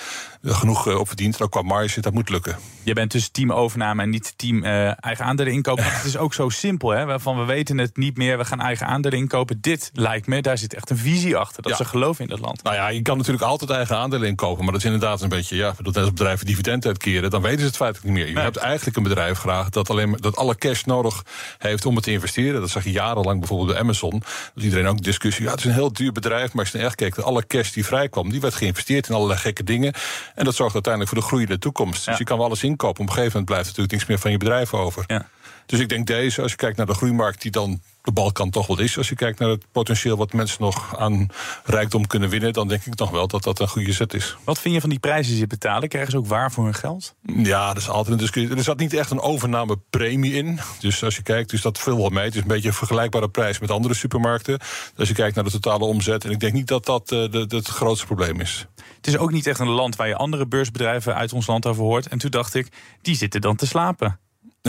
genoeg 0.54 0.88
eh, 0.88 1.00
op 1.00 1.08
verdient. 1.08 1.38
En 1.38 1.46
ook 1.46 1.52
qua 1.52 1.62
marge, 1.62 2.02
dat 2.02 2.14
moet 2.14 2.30
lukken. 2.30 2.58
Je 2.84 2.94
bent 2.94 3.12
dus 3.12 3.30
team 3.30 3.52
overname 3.52 4.02
en 4.02 4.10
niet 4.10 4.34
team 4.36 4.64
eh, 4.64 5.04
eigen 5.04 5.26
aandelen 5.26 5.54
inkopen. 5.54 5.84
Het 5.94 6.04
is 6.06 6.18
ook 6.18 6.34
zo 6.34 6.50
simpel, 6.50 6.90
hè? 6.90 7.06
Waarvan 7.06 7.38
we 7.38 7.44
weten 7.46 7.78
het 7.78 7.98
niet 7.98 8.18
meer, 8.18 8.38
we 8.38 8.46
gaan 8.46 8.60
eigen 8.62 8.88
aandelen 8.88 9.18
inkopen. 9.20 9.58
Dit 9.62 9.90
lijkt 9.94 10.28
me, 10.28 10.42
daar 10.42 10.58
zit 10.58 10.74
echt 10.74 10.90
een 10.90 10.98
visie 10.98 11.36
achter. 11.38 11.62
Dat 11.64 11.72
Ja. 11.72 11.78
ze 11.78 11.86
geloven 11.86 12.24
in 12.24 12.30
dat 12.30 12.40
land. 12.40 12.64
Nou 12.64 12.76
ja, 12.76 12.88
je 12.88 13.02
kan 13.02 13.18
natuurlijk 13.18 13.44
altijd 13.44 13.70
eigen 13.70 13.98
aandelen 13.98 14.28
inkopen. 14.28 14.64
Maar 14.64 14.72
dat 14.74 14.82
is 14.82 14.92
inderdaad 14.92 15.22
een 15.22 15.30
beetje, 15.30 15.56
ja, 15.56 15.74
dat 15.82 15.98
als 15.98 16.10
bedrijven 16.10 16.46
dividend 16.46 16.86
uitkeren, 16.86 17.30
dan 17.30 17.42
weten 17.42 17.60
ze 17.60 17.66
het 17.66 17.76
feitelijk 17.76 18.08
niet 18.08 18.18
meer. 18.18 18.28
Je 18.28 18.34
Nee. 18.34 18.44
hebt 18.44 18.58
eigenlijk 18.58 18.98
een 18.98 19.04
bedrijf 19.04 19.38
graag 19.38 19.70
dat 19.70 19.90
alleen 19.90 20.10
maar 20.10 20.20
dat 20.22 20.36
alle 20.36 20.56
cash 20.56 20.84
nodig 20.84 21.24
heeft 21.58 21.86
om 21.86 21.96
het 21.96 22.04
te 22.04 22.12
investeren. 22.12 22.62
Dat 22.62 22.70
zag 22.70 22.84
je 22.84 22.92
jarenlang 22.92 23.40
bijvoorbeeld 23.40 23.70
bij 23.72 23.80
Amazon. 23.80 24.22
Dus 24.54 24.64
iedereen 24.64 24.88
ook 24.88 25.02
discussie. 25.04 25.44
Ja, 25.46 25.50
het 25.52 25.60
is 25.60 25.66
een 25.66 25.72
heel 25.72 25.94
duur 25.94 26.12
bedrijf. 26.12 26.54
Maar 26.54 26.64
als 26.64 26.74
je 26.74 26.78
echt 26.80 26.96
kijkt, 26.96 27.24
alle 27.24 27.48
cash 27.48 27.72
die 27.72 27.86
vrijkwam, 27.86 28.30
die 28.30 28.42
werd 28.42 28.54
geïnvesteerd 28.56 29.08
in 29.10 29.16
allerlei 29.16 29.40
gekke 29.40 29.64
dingen. 29.64 29.94
En 30.36 30.46
dat 30.46 30.56
zorgt 30.56 30.74
uiteindelijk 30.74 31.14
voor 31.14 31.22
de 31.22 31.28
groei 31.28 31.44
in 31.44 31.50
de 31.50 31.60
toekomst. 31.60 32.06
Dus 32.06 32.18
je 32.18 32.24
kan 32.24 32.38
wel 32.38 32.46
alles 32.46 32.64
inkopen. 32.64 33.02
Op 33.02 33.08
een 33.08 33.14
gegeven 33.14 33.28
moment 33.28 33.46
blijft 33.46 33.66
er 33.66 33.72
natuurlijk 33.72 33.94
niks 33.94 34.06
meer 34.06 34.20
van 34.20 34.32
je 34.32 34.38
bedrijf 34.38 34.74
over. 34.74 35.04
Ja. 35.08 35.28
Dus 35.66 35.80
ik 35.80 35.90
denk 35.90 36.08
deze, 36.08 36.42
als 36.42 36.52
je 36.52 36.58
kijkt 36.58 36.78
naar 36.78 36.86
de 36.86 36.94
groeimarkt, 36.94 37.42
die 37.42 37.52
dan 37.52 37.82
de 38.02 38.12
Balkan 38.12 38.50
toch 38.50 38.68
wel 38.68 38.80
is. 38.80 38.98
Als 38.98 39.10
je 39.10 39.16
kijkt 39.16 39.40
naar 39.40 39.50
het 39.50 39.66
potentieel 39.72 40.18
wat 40.18 40.34
mensen 40.34 40.62
nog 40.62 40.98
aan 40.98 41.28
rijkdom 41.64 42.08
kunnen 42.08 42.30
winnen, 42.30 42.54
dan 42.54 42.68
denk 42.68 42.86
ik 42.86 42.96
nog 43.00 43.10
wel 43.10 43.28
dat 43.28 43.44
dat 43.44 43.60
een 43.60 43.68
goede 43.68 43.92
zet 43.94 44.14
is. 44.14 44.36
Wat 44.44 44.60
vind 44.60 44.74
je 44.74 44.82
van 44.82 44.90
die 44.90 45.00
prijzen 45.00 45.32
die 45.32 45.42
ze 45.42 45.48
betalen? 45.48 45.90
Krijgen 45.90 46.12
ze 46.12 46.18
ook 46.18 46.28
waar 46.28 46.52
voor 46.52 46.64
hun 46.64 46.74
geld? 46.74 47.16
Ja, 47.22 47.68
dat 47.68 47.78
is 47.78 47.90
altijd 47.90 48.14
een 48.14 48.20
discussie. 48.22 48.56
Er 48.58 48.64
zat 48.64 48.78
niet 48.80 48.94
echt 48.94 49.12
een 49.12 49.20
overnamepremie 49.20 50.34
in. 50.34 50.60
Dus 50.80 51.04
als 51.04 51.16
je 51.16 51.22
kijkt, 51.22 51.50
dus 51.50 51.62
dat 51.62 51.80
veel 51.80 51.98
wel 51.98 52.10
mee. 52.10 52.24
Het 52.26 52.36
is 52.36 52.42
een 52.42 52.48
beetje 52.48 52.68
een 52.68 52.74
vergelijkbare 52.74 53.30
prijs 53.30 53.60
met 53.60 53.72
andere 53.72 53.94
supermarkten. 53.94 54.58
Dus 54.60 54.68
als 54.98 55.08
je 55.08 55.14
kijkt 55.14 55.36
naar 55.36 55.44
de 55.44 55.52
totale 55.52 55.86
omzet. 55.86 56.26
En 56.26 56.32
ik 56.32 56.40
denk 56.40 56.54
niet 56.54 56.68
dat 56.68 56.86
dat 56.86 57.12
eh, 57.12 57.32
de, 57.32 57.46
de- 57.48 57.56
het 57.56 57.68
grootste 57.68 58.06
probleem 58.06 58.40
is. 58.40 58.68
Het 58.96 59.08
is 59.08 59.18
ook 59.18 59.32
niet 59.32 59.48
echt 59.48 59.60
een 59.60 59.68
land 59.70 59.96
waar 59.96 60.08
je 60.08 60.16
andere 60.16 60.48
beursbedrijven 60.48 61.16
uit 61.16 61.34
ons 61.34 61.48
land 61.48 61.66
over 61.66 61.84
hoort. 61.84 62.08
En 62.08 62.18
toen 62.18 62.32
dacht 62.32 62.54
ik, 62.54 62.68
die 63.02 63.16
zitten 63.16 63.42
dan 63.42 63.56
te 63.56 63.68
slapen. 63.68 64.20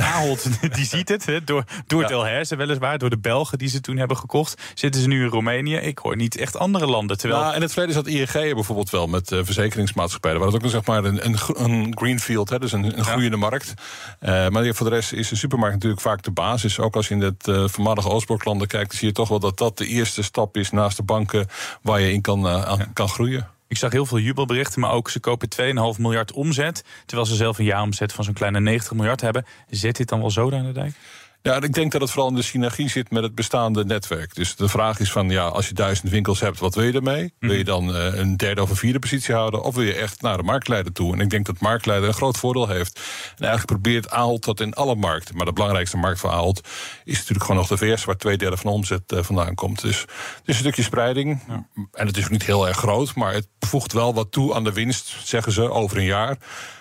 Ahold, 0.03 0.47
die 0.77 0.85
ziet 0.85 1.09
het, 1.09 1.27
hè, 1.27 1.45
door, 1.45 1.65
door 1.87 2.03
Ja. 2.03 2.09
Delhaize 2.09 2.57
weliswaar, 2.57 2.99
door 2.99 3.11
de 3.11 3.19
Belgen 3.19 3.59
die 3.59 3.69
ze 3.69 3.81
toen 3.81 3.97
hebben 3.97 4.17
gekocht. 4.17 4.63
Zitten 4.75 5.01
ze 5.01 5.09
nu 5.09 5.23
in 5.23 5.29
Roemenië? 5.29 5.77
Ik 5.77 5.99
hoor 5.99 6.17
niet 6.17 6.37
echt 6.37 6.57
andere 6.57 6.87
landen. 6.87 7.19
Terwijl, 7.19 7.43
Nou, 7.43 7.55
in 7.55 7.61
het 7.61 7.73
verleden 7.73 7.95
zat 7.95 8.07
ING 8.07 8.55
bijvoorbeeld 8.55 8.91
wel 8.91 9.07
met 9.07 9.33
eh, 9.33 9.39
verzekeringsmaatschappijen. 9.43 10.39
Waar 10.39 10.47
het 10.47 10.57
ook 10.57 10.63
een, 10.63 10.71
zeg 10.71 10.87
maar 10.87 11.05
een, 11.05 11.27
een, 11.27 11.37
een 11.55 11.97
greenfield, 11.99 12.51
hè, 12.51 12.59
dus 12.59 12.73
een, 12.73 12.99
een 12.99 13.05
groeiende 13.05 13.37
markt. 13.37 13.75
Eh, 14.21 14.49
maar 14.49 14.75
voor 14.75 14.89
de 14.89 14.95
rest 14.95 15.13
is 15.13 15.29
de 15.29 15.37
supermarkt 15.37 15.75
natuurlijk 15.75 16.03
vaak 16.03 16.23
de 16.23 16.31
basis. 16.31 16.79
Ook 16.79 16.97
als 16.97 17.09
je 17.09 17.15
in 17.15 17.21
het 17.21 17.49
eh 17.49 17.65
voormalige 17.69 18.09
Oostbloklanden 18.09 18.67
kijkt, 18.69 18.95
zie 18.95 19.09
je 19.09 19.15
toch 19.15 19.29
wel 19.29 19.41
dat 19.41 19.59
dat 19.59 19.79
de 19.79 19.87
eerste 19.87 20.23
stap 20.23 20.57
is 20.57 20.71
naast 20.71 20.97
de 20.97 21.03
banken 21.03 21.47
waar 21.83 22.01
je 22.01 22.13
in 22.13 22.21
kan, 22.21 22.47
aan, 22.47 22.93
kan 22.93 23.09
groeien. 23.09 23.55
Ik 23.69 23.77
zag 23.77 23.93
heel 23.93 24.07
veel 24.07 24.19
jubelberichten, 24.19 24.81
maar 24.81 24.91
ook 24.93 25.11
ze 25.11 25.21
kopen 25.21 25.49
2,5 25.95 26.01
miljard 26.01 26.33
omzet. 26.33 26.85
Terwijl 27.07 27.29
ze 27.29 27.35
zelf 27.35 27.59
een 27.59 27.65
jaaromzet 27.65 28.13
van 28.13 28.25
zo'n 28.25 28.35
kleine 28.35 28.61
90 28.61 28.93
miljard 28.93 29.21
hebben. 29.21 29.47
Zet 29.71 29.97
dit 29.97 30.09
dan 30.09 30.21
wel 30.21 30.31
zo 30.31 30.51
aan 30.53 30.67
de 30.67 30.73
dijk? 30.73 30.95
Ja, 31.47 31.63
ik 31.63 31.73
denk 31.73 31.93
dat 31.93 32.01
het 32.01 32.11
vooral 32.11 32.31
in 32.31 32.37
de 32.37 32.43
synergie 32.43 32.89
zit 32.89 33.11
met 33.11 33.23
het 33.23 33.35
bestaande 33.35 33.85
netwerk. 33.85 34.35
Dus 34.35 34.57
de 34.57 34.69
vraag 34.69 35.01
is 35.01 35.13
van, 35.13 35.31
ja, 35.31 35.47
als 35.47 35.69
je 35.69 35.75
duizend 35.75 36.11
winkels 36.11 36.41
hebt, 36.41 36.59
wat 36.59 36.75
wil 36.75 36.85
je 36.85 36.93
ermee? 36.93 37.33
Wil 37.39 37.53
je 37.53 37.65
dan 37.65 37.89
uh, 37.89 38.15
een 38.15 38.37
derde 38.37 38.63
of 38.63 38.71
een 38.71 38.77
vierde 38.77 38.99
positie 38.99 39.35
houden? 39.35 39.63
Of 39.63 39.75
wil 39.75 39.85
je 39.85 39.95
echt 39.95 40.23
naar 40.23 40.37
de 40.37 40.43
marktleider 40.43 40.93
toe? 40.93 41.13
En 41.13 41.21
ik 41.21 41.31
denk 41.31 41.47
dat 41.47 41.61
marktleider 41.61 42.09
een 42.09 42.15
groot 42.15 42.39
voordeel 42.39 42.69
heeft. 42.69 43.01
En 43.37 43.47
eigenlijk 43.47 43.67
probeert 43.67 44.11
Ahold 44.11 44.45
dat 44.45 44.61
in 44.61 44.75
alle 44.75 44.95
markten. 44.95 45.37
Maar 45.37 45.47
de 45.47 45.53
belangrijkste 45.53 45.97
markt 45.97 46.21
voor 46.21 46.31
Ahold 46.31 46.69
is 47.05 47.17
natuurlijk 47.17 47.45
gewoon 47.45 47.57
nog 47.57 47.69
de 47.69 47.77
VS... 47.77 48.05
waar 48.05 48.17
twee 48.17 48.37
derde 48.37 48.57
van 48.57 48.71
de 48.71 48.77
omzet 48.77 49.13
uh, 49.13 49.23
vandaan 49.23 49.55
komt. 49.55 49.81
Dus 49.81 50.01
het 50.01 50.11
is 50.45 50.55
een 50.55 50.61
stukje 50.61 50.83
spreiding. 50.83 51.43
Ja. 51.49 51.67
En 51.93 52.07
het 52.07 52.17
is 52.17 52.25
ook 52.25 52.31
niet 52.31 52.47
heel 52.47 52.69
erg 52.69 52.77
groot, 52.77 53.15
maar 53.15 53.33
het 53.33 53.49
voegt 53.59 53.93
wel 53.93 54.15
wat 54.15 54.33
toe 54.33 54.55
aan 54.55 54.65
de 54.65 54.73
winst, 54.73 55.17
zeggen 55.25 55.53
ze, 55.53 55.71
over 55.71 55.97
een 55.97 56.05
jaar. 56.05 56.39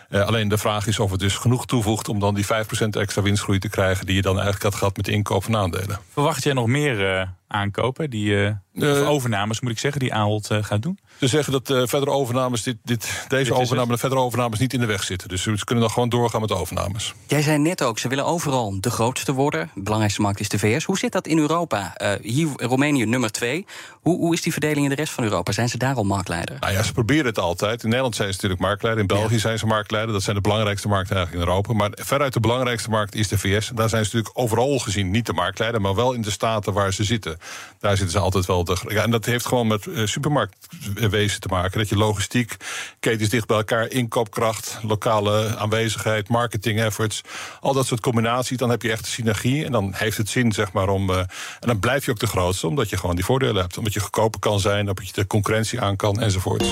Uh, 0.10 0.26
alleen 0.26 0.48
de 0.48 0.58
vraag 0.58 0.88
is 0.88 1.00
of 1.00 1.12
het 1.12 1.20
dus 1.20 1.36
genoeg 1.36 1.66
toevoegt 1.66 2.10
om 2.10 2.20
dan 2.20 2.36
die 2.36 2.46
5% 2.46 2.48
extra 2.90 3.22
winstgroei 3.22 3.60
te 3.60 3.70
krijgen 3.70 4.06
die 4.06 4.16
je 4.16 4.22
dan 4.22 4.34
eigenlijk 4.34 4.64
had 4.64 4.76
gehad 4.76 4.96
met 4.96 5.06
de 5.06 5.12
inkoop 5.12 5.44
van 5.44 5.56
aandelen. 5.56 6.00
Verwacht 6.14 6.44
jij 6.44 6.54
nog 6.54 6.68
meer 6.68 7.16
uh, 7.16 7.28
aankopen, 7.56 8.10
die, 8.10 8.58
uh, 8.74 9.10
overnames 9.10 9.60
moet 9.60 9.72
ik 9.72 9.80
zeggen, 9.80 10.02
die 10.02 10.14
Ahold 10.14 10.50
gaat 10.62 10.82
doen? 10.82 11.00
Ze 11.20 11.28
zeggen 11.28 11.54
dat 11.54 11.70
uh, 11.70 11.78
verdere 11.86 12.12
overnames, 12.12 12.64
dit, 12.64 12.78
dit, 12.84 13.26
deze 13.28 13.44
dit 13.44 13.60
overname 13.60 13.92
en 13.92 14.00
verdere 14.00 14.22
overnames 14.22 14.60
niet 14.60 14.74
in 14.74 14.80
de 14.80 14.86
weg 14.86 15.04
zitten. 15.04 15.30
Dus 15.30 15.42
ze 15.42 15.64
kunnen 15.64 15.84
dan 15.84 15.94
gewoon 15.94 16.10
doorgaan 16.10 16.42
met 16.42 16.52
overnames. 16.52 17.14
Jij 17.28 17.42
zei 17.42 17.58
net 17.58 17.84
ook, 17.84 18.00
ze 18.00 18.08
willen 18.08 18.26
overal 18.26 18.82
de 18.82 18.90
grootste 18.90 19.34
worden. 19.34 19.70
De 19.74 19.82
belangrijkste 19.82 20.22
markt 20.22 20.40
is 20.40 20.50
de 20.50 20.60
VS. 20.60 20.84
Hoe 20.84 20.98
zit 20.98 21.12
dat 21.12 21.28
in 21.28 21.38
Europa? 21.38 21.96
Uh, 22.02 22.12
hier 22.22 22.48
Roemenië 22.56 23.06
nummer 23.06 23.32
twee. 23.32 23.66
Hoe, 24.02 24.18
hoe 24.18 24.34
is 24.34 24.42
die 24.42 24.52
verdeling 24.52 24.84
in 24.84 24.90
de 24.90 24.96
rest 24.96 25.14
van 25.14 25.24
Europa? 25.24 25.52
Zijn 25.52 25.70
ze 25.70 25.78
daar 25.78 25.96
al 25.96 26.04
marktleider? 26.04 26.58
Nou 26.60 26.74
ja, 26.74 26.84
ze 26.84 26.94
proberen 26.94 27.26
het 27.26 27.40
altijd. 27.40 27.84
In 27.84 27.90
Nederland 27.90 28.16
zijn 28.16 28.28
ze 28.28 28.34
natuurlijk 28.34 28.62
marktleider. 28.62 29.02
In 29.02 29.08
België 29.08 29.34
ja. 29.34 29.40
zijn 29.40 29.60
ze 29.60 29.66
marktleider. 29.66 30.14
Dat 30.14 30.24
zijn 30.24 30.36
de 30.36 30.42
belangrijkste 30.42 30.88
markten 30.88 31.16
eigenlijk 31.16 31.46
in 31.46 31.50
Europa. 31.50 31.74
Maar 31.74 31.90
veruit 31.94 32.34
de 32.34 32.40
belangrijkste 32.40 32.90
markt 32.90 33.16
is 33.16 33.28
de 33.28 33.38
VS. 33.38 33.72
Daar 33.74 33.90
zijn 33.90 34.06
ze 34.06 34.16
natuurlijk 34.16 34.40
overal 34.40 34.80
gezien 34.80 35.12
niet 35.12 35.26
de 35.26 35.34
marktleider, 35.34 35.82
maar 35.82 35.96
wel 35.96 36.14
in 36.14 36.22
de 36.22 36.32
staten 36.32 36.74
waar 36.74 36.94
ze 36.94 37.04
zitten. 37.04 37.38
Daar 37.80 37.98
zitten 37.98 38.12
ze 38.12 38.20
altijd 38.20 38.46
wel. 38.46 38.64
De, 38.64 38.78
ja, 38.88 39.04
en 39.04 39.12
dat 39.12 39.26
heeft 39.26 39.46
gewoon 39.46 39.68
met 39.68 39.86
uh, 39.86 40.06
supermarktwezen 40.06 41.40
te 41.40 41.48
maken. 41.48 41.80
Dat 41.80 41.90
je 41.90 41.98
logistiek, 41.98 42.56
ketens 43.00 43.30
dicht 43.30 43.48
bij 43.48 43.58
elkaar, 43.58 43.90
inkoopkracht, 43.90 44.80
lokale 44.82 45.58
aanwezigheid, 45.58 46.28
marketing 46.28 46.80
efforts, 46.80 47.22
al 47.62 47.74
dat 47.74 47.86
soort 47.86 48.02
combinaties, 48.02 48.58
dan 48.58 48.70
heb 48.70 48.82
je 48.82 48.92
echt 48.92 49.06
een 49.06 49.12
synergie. 49.12 49.66
En 49.66 49.72
dan 49.72 49.94
heeft 49.96 50.18
het 50.18 50.30
zin, 50.30 50.52
zeg 50.52 50.72
maar, 50.72 50.90
om. 50.90 51.10
Uh, 51.10 51.18
en 51.18 51.28
dan 51.60 51.80
blijf 51.80 52.06
je 52.06 52.12
ook 52.12 52.20
de 52.20 52.28
grootste, 52.28 52.68
omdat 52.68 52.90
je 52.90 52.98
gewoon 52.98 53.16
die 53.16 53.26
voordelen 53.26 53.62
hebt. 53.62 53.78
Omdat 53.78 53.94
je 53.94 54.00
goedkoper 54.00 54.40
kan 54.40 54.60
zijn, 54.60 54.86
dat 54.86 55.08
je 55.08 55.14
de 55.14 55.28
concurrentie 55.28 55.82
aan 55.82 55.96
kan 55.96 56.20
enzovoorts. 56.22 56.72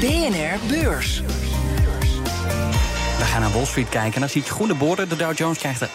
BNR 0.00 0.58
Beurs. 0.68 1.22
We 3.22 3.28
gaan 3.28 3.40
naar 3.40 3.52
Wall 3.52 3.64
Street 3.64 3.88
kijken. 3.88 4.14
En 4.14 4.20
dan 4.20 4.28
zie 4.28 4.42
ik 4.42 4.48
groene 4.48 4.74
borden. 4.74 5.08
De 5.08 5.16
Dow 5.16 5.36
Jones 5.36 5.58
krijgt 5.58 5.80
er 5.80 5.88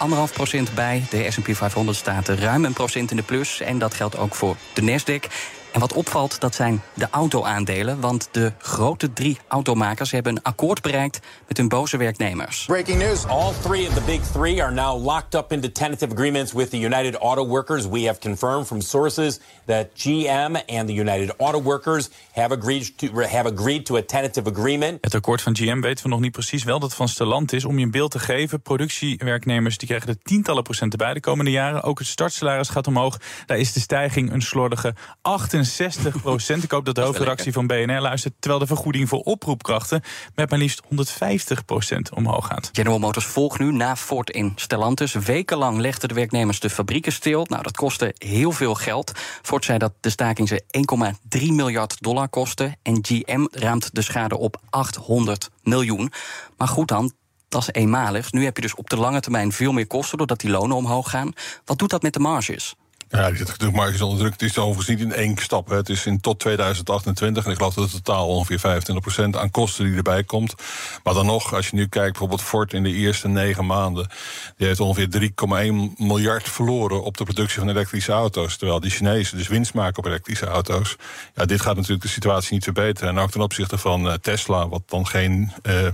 1,5% 0.70 0.74
bij. 0.74 1.04
De 1.10 1.32
S&P 1.32 1.56
500 1.56 1.98
staat 1.98 2.28
er 2.28 2.40
ruim 2.40 2.66
een 2.66 2.74
procent 2.74 3.12
in 3.12 3.18
de 3.18 3.24
plus. 3.24 3.62
En 3.62 3.80
dat 3.80 3.94
geldt 3.94 4.18
ook 4.18 4.36
voor 4.36 4.56
de 4.74 4.82
Nasdaq. 4.82 5.32
En 5.72 5.80
wat 5.80 5.94
opvalt, 5.94 6.40
dat 6.40 6.56
zijn 6.56 6.82
de 6.94 7.08
auto-aandelen. 7.10 8.00
Want 8.00 8.30
de 8.32 8.52
grote 8.58 9.14
drie 9.14 9.38
automakers 9.48 10.12
hebben 10.12 10.36
een 10.36 10.44
akkoord 10.44 10.82
bereikt 10.82 11.20
met 11.48 11.58
hun 11.58 11.68
boze 11.68 11.98
werknemers. 11.98 12.66
Breaking 12.66 13.00
news. 13.00 13.26
All 13.26 13.54
three 13.62 13.88
of 13.88 13.94
the 13.94 14.02
big 14.02 14.22
three 14.22 14.64
are 14.64 14.74
now 14.74 15.04
locked 15.04 15.36
up 15.36 15.52
into 15.52 15.72
tentative 15.72 16.12
agreements 16.12 16.52
with 16.54 16.70
the 16.70 16.80
United 16.80 17.16
Auto 17.16 17.48
Workers. 17.48 17.88
We 17.88 18.06
have 18.06 18.20
confirmed 18.20 18.68
from 18.68 18.82
sources 18.82 19.40
that 19.66 19.88
GM 19.94 20.56
and 20.68 20.88
the 20.88 20.94
United 20.94 21.34
Auto 21.38 21.62
Workers 21.62 22.10
have 22.32 22.54
agreed 22.54 22.98
to, 22.98 23.08
have 23.08 23.48
agreed 23.48 23.86
to 23.86 23.96
a 23.98 24.02
tentative 24.02 24.50
agreement. 24.50 24.98
Het 25.02 25.16
akkoord 25.16 25.42
van 25.42 25.56
GM 25.56 25.80
weten 25.80 26.04
we 26.04 26.10
nog 26.10 26.20
niet 26.20 26.32
precies. 26.32 26.64
Wel 26.64 26.80
dat 26.80 26.96
van 26.96 27.08
Stellantis 27.08 27.58
is. 27.58 27.66
Om 27.66 27.78
je 27.80 27.86
een 27.86 27.92
beeld 27.92 28.12
te 28.12 28.20
geven, 28.20 28.62
productiewerknemers 28.62 29.78
die 29.78 29.88
krijgen 29.88 30.10
er 30.10 30.18
tientallen 30.24 30.64
procenten 30.64 30.98
bij 30.98 31.14
de 31.14 31.20
komende 31.20 31.52
jaren. 31.52 31.84
Ook 31.84 32.00
het 32.00 32.08
startsalaris 32.08 32.70
gaat 32.70 32.88
omhoog. 32.88 33.18
Daar 33.46 33.58
is 33.58 33.74
de 33.74 33.80
stijging 33.80 34.32
een 34.32 34.42
slordige 34.42 34.96
68 35.58 36.04
60 36.04 36.22
procent. 36.22 36.64
Ik 36.64 36.72
hoop 36.72 36.86
dat 36.86 36.96
de 36.96 37.02
hoofdredactie 37.02 37.52
van 37.54 37.68
BNR 37.68 38.00
luistert. 38.00 38.34
Terwijl 38.40 38.62
de 38.62 38.68
vergoeding 38.68 39.10
voor 39.10 39.20
oproepkrachten 39.20 40.02
met 40.36 40.50
maar 40.50 40.60
liefst 40.60 40.82
150 40.88 41.66
procent 41.66 42.14
omhoog 42.14 42.48
gaat. 42.48 42.70
General 42.74 43.00
Motors 43.00 43.26
volgt 43.26 43.60
nu 43.60 43.72
na 43.72 43.96
Ford 43.96 44.30
in 44.30 44.52
Stellantis. 44.56 45.14
Wekenlang 45.14 45.78
legden 45.78 46.10
de 46.10 46.16
werknemers 46.16 46.60
de 46.60 46.70
fabrieken 46.70 47.12
stil. 47.12 47.46
Nou, 47.50 47.64
dat 47.64 47.78
kostte 47.78 48.16
heel 48.18 48.52
veel 48.52 48.76
geld. 48.76 49.12
Ford 49.42 49.66
zei 49.66 49.78
dat 49.78 49.94
de 50.00 50.10
staking 50.10 50.48
ze 50.48 50.64
1,3 51.38 51.42
miljard 51.48 52.02
dollar 52.02 52.30
kostte. 52.30 52.76
En 52.82 53.00
GM 53.02 53.46
raamt 53.52 53.96
de 53.96 54.02
schade 54.02 54.38
op 54.38 54.62
800 54.70 55.50
miljoen. 55.64 56.12
Maar 56.58 56.68
goed 56.68 56.88
dan, 56.88 57.12
dat 57.50 57.62
is 57.62 57.70
eenmalig. 57.72 58.32
Nu 58.32 58.44
heb 58.44 58.56
je 58.56 58.62
dus 58.62 58.76
op 58.76 58.90
de 58.90 58.98
lange 58.98 59.20
termijn 59.20 59.52
veel 59.52 59.72
meer 59.72 59.88
kosten 59.88 60.18
doordat 60.18 60.40
die 60.40 60.50
lonen 60.50 60.78
omhoog 60.78 61.10
gaan. 61.10 61.34
Wat 61.66 61.80
doet 61.80 61.90
dat 61.90 62.02
met 62.02 62.14
de 62.14 62.20
marges? 62.20 62.76
Ja, 63.10 63.28
die 63.28 63.38
zit 63.38 63.48
natuurlijk 63.48 63.78
marges 63.78 64.02
onder 64.02 64.20
druk. 64.20 64.32
Het 64.32 64.42
is 64.42 64.58
overigens 64.58 64.88
niet 64.88 65.00
in 65.00 65.14
één 65.14 65.38
stap. 65.38 65.70
Hè. 65.70 65.76
Het 65.76 65.90
is 65.90 66.06
in 66.06 66.20
tot 66.20 66.40
2028. 66.40 67.46
En 67.46 67.52
ik 67.52 67.58
geloof 67.58 67.74
dat 67.74 67.92
het 67.92 68.04
totaal 68.04 68.28
ongeveer 68.28 68.82
25% 69.36 69.40
aan 69.40 69.52
kosten 69.52 69.86
die 69.86 69.96
erbij 69.96 70.24
komt. 70.24 70.56
Maar 71.04 71.14
dan 71.14 71.26
nog, 71.26 71.54
als 71.54 71.68
je 71.68 71.76
nu 71.76 71.88
kijkt, 71.88 72.12
bijvoorbeeld 72.12 72.42
Ford 72.42 72.74
in 72.74 72.84
de 72.84 72.92
eerste 72.92 73.28
negen 73.28 73.66
maanden. 73.66 74.10
Die 74.58 74.68
heeft 74.68 74.80
ongeveer 74.80 75.32
3,1 75.92 75.98
miljard 75.98 76.50
verloren 76.50 77.04
op 77.04 77.18
de 77.18 77.24
productie 77.24 77.60
van 77.60 77.70
elektrische 77.70 78.12
auto's. 78.12 78.58
Terwijl 78.58 78.80
die 78.80 78.92
Chinezen 78.92 79.38
dus 79.38 79.48
winst 79.48 79.74
maken 79.74 79.98
op 79.98 80.06
elektrische 80.06 80.46
auto's. 80.46 80.96
Ja, 81.36 81.46
dit 81.46 81.62
gaat 81.62 81.76
natuurlijk 81.76 82.02
de 82.02 82.08
situatie 82.08 82.54
niet 82.54 82.64
verbeteren. 82.64 83.10
En 83.10 83.18
ook 83.18 83.32
ten 83.32 83.42
opzichte 83.42 83.78
van 83.78 84.08
uh, 84.08 84.14
Tesla, 84.14 84.68
wat 84.68 84.82
dan 84.86 85.08
geen 85.08 85.52
uh, 85.64 85.88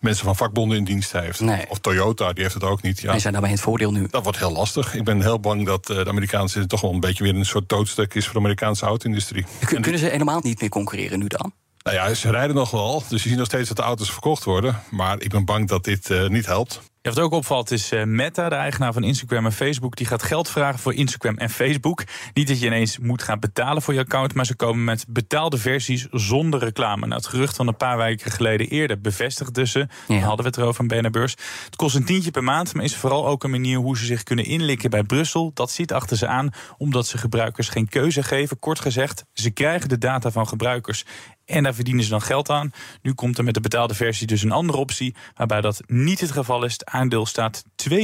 mensen 0.00 0.24
van 0.24 0.36
vakbonden 0.36 0.78
in 0.78 0.84
dienst 0.84 1.12
heeft. 1.12 1.40
Nee. 1.40 1.64
Of 1.68 1.78
Toyota, 1.78 2.32
die 2.32 2.42
heeft 2.42 2.54
het 2.54 2.64
ook 2.64 2.82
niet. 2.82 3.00
Ja. 3.00 3.12
En 3.12 3.20
zijn 3.20 3.32
daarbij 3.32 3.50
het 3.50 3.60
voordeel 3.60 3.92
nu? 3.92 4.06
Dat 4.10 4.22
wordt 4.22 4.38
heel 4.38 4.52
lastig. 4.52 4.94
Ik 4.94 5.04
ben 5.04 5.22
heel 5.22 5.40
bang 5.40 5.66
dat 5.66 5.90
uh, 5.90 5.96
de 5.96 6.08
Amerikaanse 6.08 6.53
het 6.60 6.68
toch 6.68 6.80
wel 6.80 6.92
een 6.92 7.00
beetje 7.00 7.24
weer 7.24 7.34
een 7.34 7.44
soort 7.44 7.68
doodstuk 7.68 8.14
is 8.14 8.24
voor 8.24 8.32
de 8.32 8.38
Amerikaanse 8.38 8.86
auto-industrie. 8.86 9.44
Kunnen 9.80 9.98
ze 9.98 10.06
helemaal 10.06 10.40
niet 10.42 10.60
meer 10.60 10.70
concurreren 10.70 11.18
nu 11.18 11.26
dan? 11.26 11.52
Nou 11.82 11.96
ja, 11.96 12.14
ze 12.14 12.30
rijden 12.30 12.56
nog 12.56 12.70
wel. 12.70 13.02
Dus 13.08 13.22
je 13.22 13.28
ziet 13.28 13.38
nog 13.38 13.46
steeds 13.46 13.68
dat 13.68 13.76
de 13.76 13.82
auto's 13.82 14.10
verkocht 14.10 14.44
worden. 14.44 14.82
Maar 14.90 15.20
ik 15.20 15.30
ben 15.30 15.44
bang 15.44 15.68
dat 15.68 15.84
dit 15.84 16.10
uh, 16.10 16.28
niet 16.28 16.46
helpt. 16.46 16.80
Ja, 17.04 17.10
wat 17.10 17.24
ook 17.24 17.32
opvalt 17.32 17.70
is 17.70 17.92
uh, 17.92 18.04
Meta, 18.04 18.48
de 18.48 18.54
eigenaar 18.54 18.92
van 18.92 19.04
Instagram 19.04 19.44
en 19.44 19.52
Facebook. 19.52 19.96
Die 19.96 20.06
gaat 20.06 20.22
geld 20.22 20.48
vragen 20.48 20.78
voor 20.78 20.94
Instagram 20.94 21.36
en 21.36 21.50
Facebook. 21.50 22.04
Niet 22.34 22.48
dat 22.48 22.60
je 22.60 22.66
ineens 22.66 22.98
moet 22.98 23.22
gaan 23.22 23.40
betalen 23.40 23.82
voor 23.82 23.94
je 23.94 24.00
account. 24.00 24.34
Maar 24.34 24.46
ze 24.46 24.56
komen 24.56 24.84
met 24.84 25.04
betaalde 25.08 25.58
versies 25.58 26.06
zonder 26.10 26.60
reclame. 26.60 27.06
Nou, 27.06 27.20
het 27.20 27.26
gerucht 27.26 27.56
van 27.56 27.66
een 27.66 27.76
paar 27.76 27.96
weken 27.96 28.30
geleden 28.30 28.68
eerder 28.68 29.00
bevestigde 29.00 29.66
ze. 29.66 29.88
Ja. 30.08 30.18
hadden 30.18 30.36
we 30.36 30.50
het 30.50 30.56
erover 30.56 30.80
aan 30.80 30.86
BNR 30.86 31.10
Beurs. 31.10 31.36
Het 31.64 31.76
kost 31.76 31.94
een 31.94 32.04
tientje 32.04 32.30
per 32.30 32.44
maand. 32.44 32.74
Maar 32.74 32.84
is 32.84 32.96
vooral 32.96 33.26
ook 33.26 33.44
een 33.44 33.50
manier 33.50 33.78
hoe 33.78 33.98
ze 33.98 34.04
zich 34.04 34.22
kunnen 34.22 34.44
inlikken 34.44 34.90
bij 34.90 35.02
Brussel. 35.02 35.50
Dat 35.54 35.70
ziet 35.70 35.92
achter 35.92 36.16
ze 36.16 36.26
aan. 36.26 36.50
Omdat 36.78 37.06
ze 37.06 37.18
gebruikers 37.18 37.68
geen 37.68 37.88
keuze 37.88 38.22
geven. 38.22 38.58
Kort 38.58 38.80
gezegd, 38.80 39.24
ze 39.32 39.50
krijgen 39.50 39.88
de 39.88 39.98
data 39.98 40.30
van 40.30 40.48
gebruikers. 40.48 41.04
En 41.44 41.62
daar 41.62 41.74
verdienen 41.74 42.04
ze 42.04 42.10
dan 42.10 42.22
geld 42.22 42.50
aan. 42.50 42.72
Nu 43.02 43.12
komt 43.12 43.38
er 43.38 43.44
met 43.44 43.54
de 43.54 43.60
betaalde 43.60 43.94
versie 43.94 44.26
dus 44.26 44.42
een 44.42 44.52
andere 44.52 44.78
optie. 44.78 45.14
Waarbij 45.34 45.60
dat 45.60 45.80
niet 45.86 46.20
het 46.20 46.30
geval 46.30 46.64
is. 46.64 46.72
Het 46.72 46.84
aandeel 46.84 47.26
staat 47.26 47.64
2,5% 47.90 47.94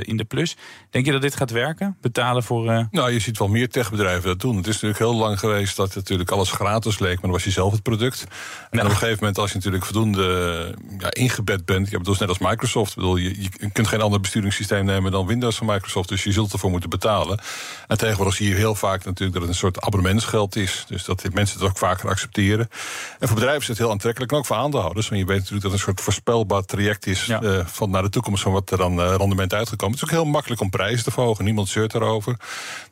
in 0.00 0.16
de 0.16 0.24
plus. 0.24 0.56
Denk 0.90 1.06
je 1.06 1.12
dat 1.12 1.22
dit 1.22 1.36
gaat 1.36 1.50
werken? 1.50 1.96
Betalen 2.00 2.42
voor. 2.42 2.70
Uh... 2.70 2.84
Nou, 2.90 3.10
je 3.10 3.18
ziet 3.18 3.38
wel 3.38 3.48
meer 3.48 3.68
techbedrijven 3.68 4.28
dat 4.28 4.40
doen. 4.40 4.56
Het 4.56 4.66
is 4.66 4.72
natuurlijk 4.72 4.98
heel 4.98 5.14
lang 5.14 5.38
geweest 5.38 5.76
dat 5.76 5.94
natuurlijk 5.94 6.30
alles 6.30 6.50
gratis 6.50 6.98
leek. 6.98 7.12
Maar 7.12 7.22
dan 7.22 7.30
was 7.30 7.44
je 7.44 7.50
zelf 7.50 7.72
het 7.72 7.82
product. 7.82 8.24
En 8.70 8.78
op 8.78 8.84
een 8.84 8.90
gegeven 8.90 9.16
moment, 9.18 9.38
als 9.38 9.50
je 9.50 9.56
natuurlijk 9.56 9.84
voldoende 9.84 10.74
ja, 10.98 11.12
ingebed 11.12 11.64
bent. 11.64 11.90
Ja, 11.90 11.98
bedoel, 11.98 12.16
net 12.18 12.28
als 12.28 12.38
Microsoft. 12.38 12.90
Ik 12.90 12.96
bedoel, 12.96 13.16
je, 13.16 13.42
je 13.42 13.70
kunt 13.72 13.88
geen 13.88 14.00
ander 14.00 14.20
besturingssysteem 14.20 14.84
nemen 14.84 15.12
dan 15.12 15.26
Windows 15.26 15.56
van 15.56 15.66
Microsoft. 15.66 16.08
Dus 16.08 16.24
je 16.24 16.32
zult 16.32 16.52
ervoor 16.52 16.70
moeten 16.70 16.90
betalen. 16.90 17.40
En 17.86 17.98
tegenwoordig 17.98 18.34
zie 18.34 18.48
je 18.48 18.54
heel 18.54 18.74
vaak 18.74 19.04
natuurlijk 19.04 19.32
dat 19.32 19.42
het 19.42 19.50
een 19.50 19.58
soort 19.58 19.80
abonnementsgeld 19.80 20.56
is. 20.56 20.84
Dus 20.88 21.04
dat 21.04 21.32
mensen 21.32 21.58
het 21.58 21.68
ook 21.68 21.78
vaker 21.78 22.08
accepteren. 22.08 22.43
En 22.52 23.28
voor 23.28 23.34
bedrijven 23.34 23.60
is 23.60 23.68
het 23.68 23.78
heel 23.78 23.90
aantrekkelijk. 23.90 24.32
En 24.32 24.38
ook 24.38 24.46
voor 24.46 24.56
aandeelhouders. 24.56 25.08
Want 25.08 25.20
je 25.20 25.26
weet 25.26 25.36
natuurlijk 25.36 25.62
dat 25.62 25.72
het 25.72 25.80
een 25.80 25.86
soort 25.86 26.00
voorspelbaar 26.00 26.64
traject 26.64 27.06
is. 27.06 27.24
Ja. 27.24 27.42
Uh, 27.42 27.66
van 27.66 27.90
naar 27.90 28.02
de 28.02 28.08
toekomst 28.08 28.42
van 28.42 28.52
wat 28.52 28.70
er 28.70 28.78
dan 28.78 28.98
uh, 28.98 29.14
rendement 29.16 29.54
uitgekomen. 29.54 29.94
Het 29.94 30.04
is 30.04 30.10
ook 30.10 30.22
heel 30.22 30.30
makkelijk 30.30 30.60
om 30.60 30.70
prijzen 30.70 31.04
te 31.04 31.10
verhogen. 31.10 31.44
Niemand 31.44 31.68
zeurt 31.68 31.94
erover. 31.94 32.36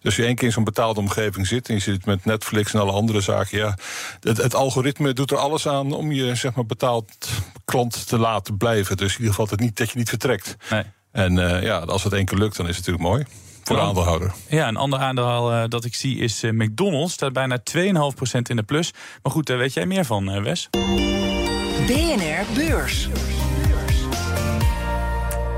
Dus 0.00 0.16
je 0.16 0.24
één 0.24 0.34
keer 0.34 0.46
in 0.46 0.52
zo'n 0.52 0.64
betaalde 0.64 1.00
omgeving 1.00 1.46
zit. 1.46 1.68
En 1.68 1.74
je 1.74 1.80
zit 1.80 2.06
met 2.06 2.24
Netflix 2.24 2.74
en 2.74 2.80
alle 2.80 2.92
andere 2.92 3.20
zaken. 3.20 3.58
Ja, 3.58 3.78
het, 4.20 4.36
het, 4.36 4.54
algoritme 4.54 5.12
doet 5.12 5.30
er 5.30 5.38
alles 5.38 5.68
aan 5.68 5.92
om 5.92 6.12
je 6.12 6.34
zeg 6.34 6.54
maar, 6.54 6.66
betaald 6.66 7.28
klant 7.64 8.08
te 8.08 8.18
laten 8.18 8.56
blijven. 8.56 8.96
Dus 8.96 9.12
in 9.12 9.18
ieder 9.18 9.30
geval 9.30 9.46
dat, 9.46 9.60
niet, 9.60 9.76
dat 9.76 9.90
je 9.90 9.98
niet 9.98 10.08
vertrekt. 10.08 10.56
Nee. 10.70 10.84
En 11.12 11.36
uh, 11.36 11.62
ja, 11.62 11.78
als 11.78 12.04
het 12.04 12.12
één 12.12 12.24
keer 12.24 12.38
lukt, 12.38 12.56
dan 12.56 12.68
is 12.68 12.76
het 12.76 12.86
natuurlijk 12.86 13.14
mooi. 13.14 13.24
Voor 13.64 13.76
de 13.76 13.82
aandeelhouder. 13.82 14.32
Ja, 14.48 14.68
een 14.68 14.76
ander 14.76 14.98
aandeel 14.98 15.52
uh, 15.52 15.64
dat 15.68 15.84
ik 15.84 15.94
zie 15.94 16.18
is 16.18 16.44
uh, 16.44 16.52
McDonald's. 16.52 17.12
Staat 17.12 17.32
bijna 17.32 17.58
2,5% 17.76 17.82
in 18.42 18.56
de 18.56 18.62
plus. 18.62 18.92
Maar 19.22 19.32
goed, 19.32 19.46
daar 19.46 19.58
weet 19.58 19.72
jij 19.72 19.86
meer 19.86 20.04
van, 20.04 20.34
uh, 20.34 20.42
Wes? 20.42 20.68
BNR 21.86 22.44
Beurs. 22.54 23.08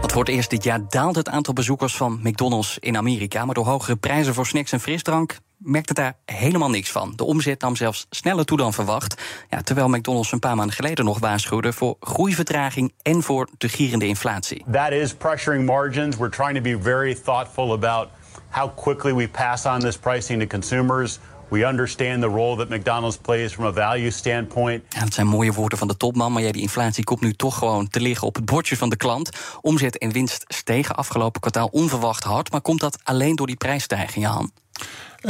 Wat 0.00 0.12
Voor 0.12 0.24
het 0.24 0.32
eerst 0.34 0.50
dit 0.50 0.64
jaar 0.64 0.80
daalt 0.88 1.16
het 1.16 1.28
aantal 1.28 1.54
bezoekers 1.54 1.96
van 1.96 2.20
McDonald's 2.22 2.76
in 2.78 2.96
Amerika. 2.96 3.44
Maar 3.44 3.54
door 3.54 3.66
hogere 3.66 3.96
prijzen 3.96 4.34
voor 4.34 4.46
snacks 4.46 4.72
en 4.72 4.80
frisdrank 4.80 5.38
merkt 5.56 5.88
het 5.88 5.96
daar 5.96 6.16
helemaal 6.24 6.70
niks 6.70 6.90
van. 6.90 7.12
De 7.16 7.24
omzet 7.24 7.60
nam 7.60 7.76
zelfs 7.76 8.06
sneller 8.10 8.44
toe 8.44 8.56
dan 8.56 8.72
verwacht. 8.72 9.22
Ja, 9.50 9.62
terwijl 9.62 9.88
McDonald's 9.88 10.32
een 10.32 10.38
paar 10.38 10.56
maanden 10.56 10.74
geleden 10.74 11.04
nog 11.04 11.18
waarschuwde 11.18 11.72
voor 11.72 11.96
groeivertraging 12.00 12.92
en 13.02 13.22
voor 13.22 13.48
de 13.58 13.68
gierende 13.68 14.06
inflatie. 14.06 14.64
That 14.72 14.90
is 14.90 15.14
pressuring 15.14 15.66
margins. 15.66 16.16
We're 16.16 16.36
trying 16.36 16.54
to 16.54 16.62
be 16.62 16.78
very 16.82 17.14
thoughtful 17.14 17.72
about 17.72 18.08
how 18.50 18.76
quickly 18.76 19.14
we 19.14 19.28
pass 19.28 19.66
on 19.66 19.80
this 19.80 19.96
pricing 19.96 20.40
to 20.40 20.46
consumers. 20.46 21.18
We 21.48 21.66
understand 21.66 22.20
the 22.20 22.28
role 22.28 22.56
that 22.56 22.68
McDonald's 22.68 23.16
plays 23.16 23.52
from 23.52 23.64
a 23.64 23.72
value 23.72 24.10
standpoint. 24.10 24.82
Ja, 24.88 25.00
dat 25.00 25.14
zijn 25.14 25.26
mooie 25.26 25.52
woorden 25.52 25.78
van 25.78 25.88
de 25.88 25.96
topman, 25.96 26.32
maar 26.32 26.42
ja, 26.42 26.52
die 26.52 26.62
inflatie 26.62 27.04
komt 27.04 27.20
nu 27.20 27.32
toch 27.32 27.58
gewoon 27.58 27.88
te 27.88 28.00
liggen 28.00 28.26
op 28.26 28.34
het 28.34 28.44
bordje 28.44 28.76
van 28.76 28.88
de 28.88 28.96
klant. 28.96 29.30
Omzet 29.60 29.98
en 29.98 30.12
winst 30.12 30.44
stegen 30.48 30.96
afgelopen 30.96 31.40
kwartaal 31.40 31.68
onverwacht 31.72 32.24
hard, 32.24 32.50
maar 32.50 32.60
komt 32.60 32.80
dat 32.80 32.98
alleen 33.02 33.36
door 33.36 33.46
die 33.46 33.56
prijsstijgingen, 33.56 34.30
Han? 34.30 34.50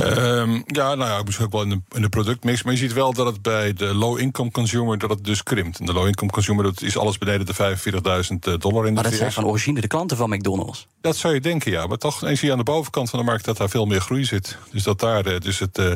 Um, 0.01 0.63
ja, 0.67 0.95
nou 0.95 1.11
ja, 1.11 1.23
misschien 1.23 1.47
ook 1.47 1.53
wel 1.53 1.63
in 1.63 1.69
de, 1.69 1.81
in 1.91 2.03
de 2.03 2.09
productmix. 2.09 2.63
Maar 2.63 2.73
je 2.73 2.79
ziet 2.79 2.93
wel 2.93 3.13
dat 3.13 3.27
het 3.27 3.43
bij 3.43 3.73
de 3.73 3.95
low-income 3.95 4.51
consumer 4.51 4.99
dat 4.99 5.11
het 5.11 5.25
dus 5.25 5.43
krimpt. 5.43 5.79
En 5.79 5.87
de 5.87 5.93
low-income 5.93 6.31
consumer 6.31 6.65
dat 6.65 6.83
is 6.83 6.99
alles 6.99 7.19
beneden 7.19 7.47
de 7.47 7.55
45.000 7.55 7.59
eh, 7.61 8.55
dollar 8.59 8.87
in 8.87 8.89
de 8.89 8.93
Maar 8.95 9.03
dat 9.03 9.13
VS. 9.13 9.19
zijn 9.19 9.33
van 9.33 9.47
origine 9.47 9.81
de 9.81 9.87
klanten 9.87 10.17
van 10.17 10.31
McDonald's. 10.31 10.87
Dat 11.01 11.17
zou 11.17 11.35
je 11.35 11.41
denken, 11.41 11.71
ja. 11.73 11.87
Maar 11.87 11.99
toch 11.99 12.23
eens 12.23 12.39
zie 12.39 12.47
je 12.47 12.53
aan 12.53 12.65
de 12.65 12.71
bovenkant 12.71 13.11
van 13.11 13.19
de 13.19 13.25
markt 13.25 13.45
dat 13.45 13.57
daar 13.57 13.69
veel 13.69 13.87
meer 13.87 14.01
groei 14.01 14.25
zit. 14.25 14.59
Dus 14.71 14.83
dat 14.83 15.01
daar 15.01 15.27
eh, 15.27 15.41
dus 15.41 15.59
het, 15.59 15.79
eh, 15.79 15.93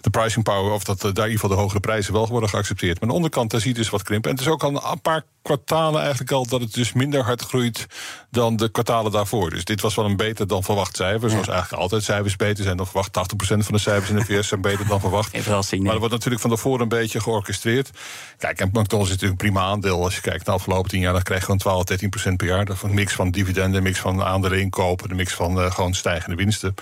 de 0.00 0.10
pricing 0.10 0.44
power, 0.44 0.72
of 0.72 0.84
dat 0.84 1.00
daar 1.00 1.08
in 1.08 1.16
ieder 1.16 1.30
geval 1.32 1.50
de 1.50 1.62
hogere 1.62 1.80
prijzen 1.80 2.12
wel 2.12 2.28
worden 2.28 2.48
geaccepteerd. 2.48 2.94
Maar 2.94 3.02
aan 3.02 3.08
de 3.08 3.14
onderkant, 3.14 3.50
daar 3.50 3.60
zie 3.60 3.70
je 3.70 3.76
dus 3.76 3.90
wat 3.90 4.02
krimpen. 4.02 4.30
En 4.30 4.36
het 4.36 4.46
is 4.46 4.52
ook 4.52 4.62
al 4.62 4.92
een 4.92 5.00
paar 5.00 5.24
kwartalen 5.42 6.00
eigenlijk 6.00 6.32
al 6.32 6.46
dat 6.46 6.60
het 6.60 6.74
dus 6.74 6.92
minder 6.92 7.24
hard 7.24 7.42
groeit 7.42 7.86
dan 8.30 8.56
de 8.56 8.68
kwartalen 8.68 9.12
daarvoor. 9.12 9.50
Dus 9.50 9.64
dit 9.64 9.80
was 9.80 9.94
wel 9.94 10.04
een 10.04 10.16
beter 10.16 10.46
dan 10.46 10.62
verwacht 10.62 10.96
cijfer. 10.96 11.30
Zoals 11.30 11.48
eigenlijk 11.48 11.82
altijd 11.82 12.02
cijfers 12.02 12.36
beter 12.36 12.64
zijn 12.64 12.76
dan 12.76 12.86
verwacht. 12.86 13.12
80% 13.34 13.36
van 13.38 13.74
de 13.74 13.78
cijfers 13.78 14.10
in 14.10 14.16
de 14.16 14.24
VS 14.24 14.48
zijn 14.48 14.60
beter 14.60 14.86
dan 14.86 15.00
verwacht. 15.00 15.34
Even 15.34 15.50
wel 15.50 15.62
zien. 15.62 15.82
Maar 15.82 15.90
dat 15.90 15.98
wordt 15.98 16.14
natuurlijk 16.14 16.40
van 16.40 16.50
tevoren 16.50 16.80
een 16.80 16.88
beetje 16.88 17.20
georchestreerd. 17.20 17.90
Kijk, 18.38 18.60
en 18.60 18.68
McDonald's 18.68 19.10
is 19.10 19.16
natuurlijk 19.16 19.42
een 19.42 19.50
prima 19.50 19.60
aandeel. 19.60 20.02
Als 20.02 20.14
je 20.14 20.20
kijkt 20.20 20.46
naar 20.46 20.54
de 20.54 20.60
afgelopen 20.60 20.90
tien 20.90 21.00
jaar, 21.00 21.12
dan 21.12 21.22
krijg 21.22 21.40
je 21.40 21.44
gewoon 21.44 21.60
12, 21.60 21.84
13 21.84 22.08
procent 22.08 22.36
per 22.36 22.46
jaar. 22.46 22.64
Dat 22.64 22.76
is 22.76 22.82
een 22.82 22.94
mix 22.94 23.12
van 23.12 23.30
dividenden, 23.30 23.76
een 23.76 23.82
mix 23.82 23.98
van 23.98 24.22
aandelen 24.22 24.60
inkopen, 24.60 25.10
een 25.10 25.16
mix 25.16 25.34
van 25.34 25.60
eh, 25.60 25.70
gewoon 25.70 25.94
stijgende 25.94 26.36
winsten. 26.36 26.74